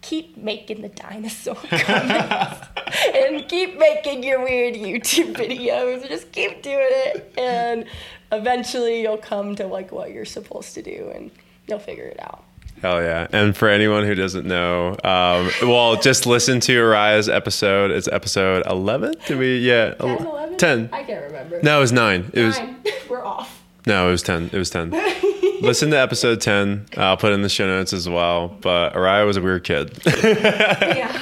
keep 0.00 0.36
making 0.36 0.82
the 0.82 0.88
dinosaur 0.90 1.54
comments 1.70 2.68
and 3.14 3.48
keep 3.48 3.78
making 3.78 4.22
your 4.22 4.44
weird 4.44 4.74
YouTube 4.74 5.34
videos. 5.34 6.06
Just 6.06 6.30
keep 6.30 6.62
doing 6.62 6.78
it, 6.90 7.32
and 7.38 7.86
eventually 8.30 9.00
you'll 9.00 9.16
come 9.16 9.56
to 9.56 9.66
like 9.66 9.92
what 9.92 10.12
you're 10.12 10.26
supposed 10.26 10.74
to 10.74 10.82
do, 10.82 11.10
and 11.14 11.30
you'll 11.66 11.78
figure 11.78 12.04
it 12.04 12.20
out. 12.20 12.44
Hell 12.82 13.02
yeah. 13.02 13.26
And 13.32 13.56
for 13.56 13.68
anyone 13.68 14.04
who 14.04 14.14
doesn't 14.14 14.46
know, 14.46 14.90
um, 15.04 15.50
well, 15.62 15.96
just 15.96 16.26
listen 16.26 16.60
to 16.60 16.72
Ariah's 16.72 17.28
episode. 17.28 17.90
It's 17.90 18.08
episode 18.08 18.64
11? 18.66 19.14
Did 19.26 19.38
we? 19.38 19.58
Yeah. 19.58 19.94
10, 19.94 20.18
11? 20.26 20.56
10. 20.58 20.88
I 20.92 21.02
can't 21.04 21.24
remember. 21.24 21.60
No, 21.62 21.78
it 21.78 21.80
was 21.80 21.92
9. 21.92 22.30
It 22.34 22.42
was 22.44 22.60
We're 23.08 23.24
off. 23.24 23.62
No, 23.86 24.08
it 24.08 24.10
was 24.10 24.22
10. 24.22 24.50
It 24.52 24.58
was 24.58 24.70
10. 24.70 24.90
listen 25.62 25.90
to 25.90 25.98
episode 25.98 26.40
10. 26.40 26.86
I'll 26.96 27.16
put 27.16 27.32
in 27.32 27.42
the 27.42 27.48
show 27.48 27.66
notes 27.66 27.92
as 27.92 28.08
well. 28.08 28.48
But 28.60 28.94
Ariah 28.94 29.26
was 29.26 29.36
a 29.36 29.42
weird 29.42 29.64
kid. 29.64 29.98
Yeah. 30.04 31.12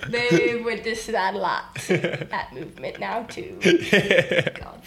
they 0.08 0.60
witnessed 0.64 1.06
that 1.12 1.34
a 1.34 1.38
lot. 1.38 1.74
That 1.88 2.48
movement 2.52 2.98
now 2.98 3.22
too. 3.24 3.58
God. 4.54 4.82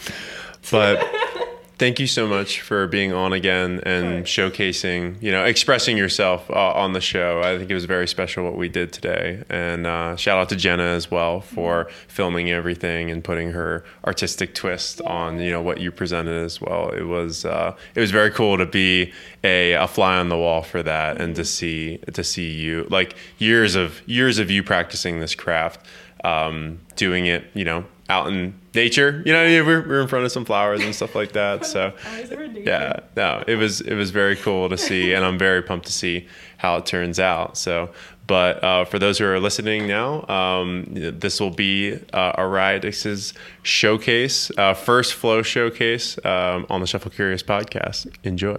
but 0.71 1.62
thank 1.77 1.99
you 1.99 2.07
so 2.07 2.27
much 2.27 2.61
for 2.61 2.87
being 2.87 3.13
on 3.13 3.33
again 3.33 3.81
and 3.85 4.25
showcasing, 4.25 5.21
you 5.21 5.31
know, 5.31 5.43
expressing 5.43 5.97
yourself 5.97 6.49
uh, 6.49 6.73
on 6.73 6.93
the 6.93 7.01
show. 7.01 7.41
I 7.43 7.57
think 7.57 7.69
it 7.69 7.73
was 7.73 7.85
very 7.85 8.07
special 8.07 8.43
what 8.43 8.55
we 8.55 8.69
did 8.69 8.93
today. 8.93 9.43
And 9.49 9.87
uh, 9.87 10.15
shout 10.15 10.37
out 10.37 10.49
to 10.49 10.55
Jenna 10.55 10.83
as 10.83 11.09
well 11.09 11.41
for 11.41 11.89
filming 12.07 12.51
everything 12.51 13.09
and 13.11 13.23
putting 13.23 13.51
her 13.51 13.83
artistic 14.05 14.53
twist 14.55 15.01
on, 15.01 15.39
you 15.39 15.51
know, 15.51 15.61
what 15.61 15.79
you 15.79 15.91
presented 15.91 16.43
as 16.43 16.61
well. 16.61 16.89
It 16.89 17.03
was 17.03 17.45
uh, 17.45 17.75
it 17.95 17.99
was 17.99 18.11
very 18.11 18.31
cool 18.31 18.57
to 18.57 18.65
be 18.65 19.11
a, 19.43 19.73
a 19.73 19.87
fly 19.87 20.17
on 20.17 20.29
the 20.29 20.37
wall 20.37 20.61
for 20.61 20.83
that 20.83 21.19
and 21.19 21.35
to 21.35 21.45
see 21.45 21.97
to 22.13 22.23
see 22.23 22.51
you 22.51 22.87
like 22.89 23.15
years 23.37 23.75
of 23.75 24.01
years 24.07 24.39
of 24.39 24.51
you 24.51 24.63
practicing 24.63 25.19
this 25.19 25.35
craft, 25.35 25.85
um, 26.23 26.79
doing 26.95 27.25
it, 27.25 27.45
you 27.53 27.65
know, 27.65 27.85
out 28.13 28.27
in 28.27 28.53
nature. 28.75 29.23
You 29.25 29.33
know, 29.33 29.43
we're, 29.65 29.87
we're 29.87 30.01
in 30.01 30.07
front 30.07 30.25
of 30.25 30.31
some 30.31 30.45
flowers 30.45 30.81
and 30.83 30.93
stuff 30.93 31.15
like 31.15 31.31
that. 31.33 31.65
So 31.65 31.93
yeah, 32.53 32.99
no, 33.15 33.43
it 33.47 33.55
was 33.55 33.81
it 33.81 33.95
was 33.95 34.11
very 34.11 34.35
cool 34.35 34.69
to 34.69 34.77
see, 34.77 35.13
and 35.13 35.25
I'm 35.25 35.37
very 35.37 35.61
pumped 35.61 35.87
to 35.87 35.93
see 35.93 36.27
how 36.57 36.77
it 36.77 36.85
turns 36.85 37.19
out. 37.19 37.57
So, 37.57 37.89
but 38.27 38.63
uh, 38.63 38.85
for 38.85 38.99
those 38.99 39.17
who 39.17 39.25
are 39.25 39.39
listening 39.39 39.87
now, 39.87 40.25
um, 40.27 40.85
this 40.89 41.39
will 41.39 41.49
be 41.49 41.95
uh, 42.13 42.41
Ariah 42.41 42.79
Dix's 42.79 43.33
showcase, 43.63 44.51
uh, 44.57 44.73
first 44.73 45.13
flow 45.15 45.41
showcase 45.41 46.17
um, 46.23 46.65
on 46.69 46.79
the 46.79 46.87
Shuffle 46.87 47.11
Curious 47.11 47.43
podcast. 47.43 48.07
Enjoy. 48.23 48.55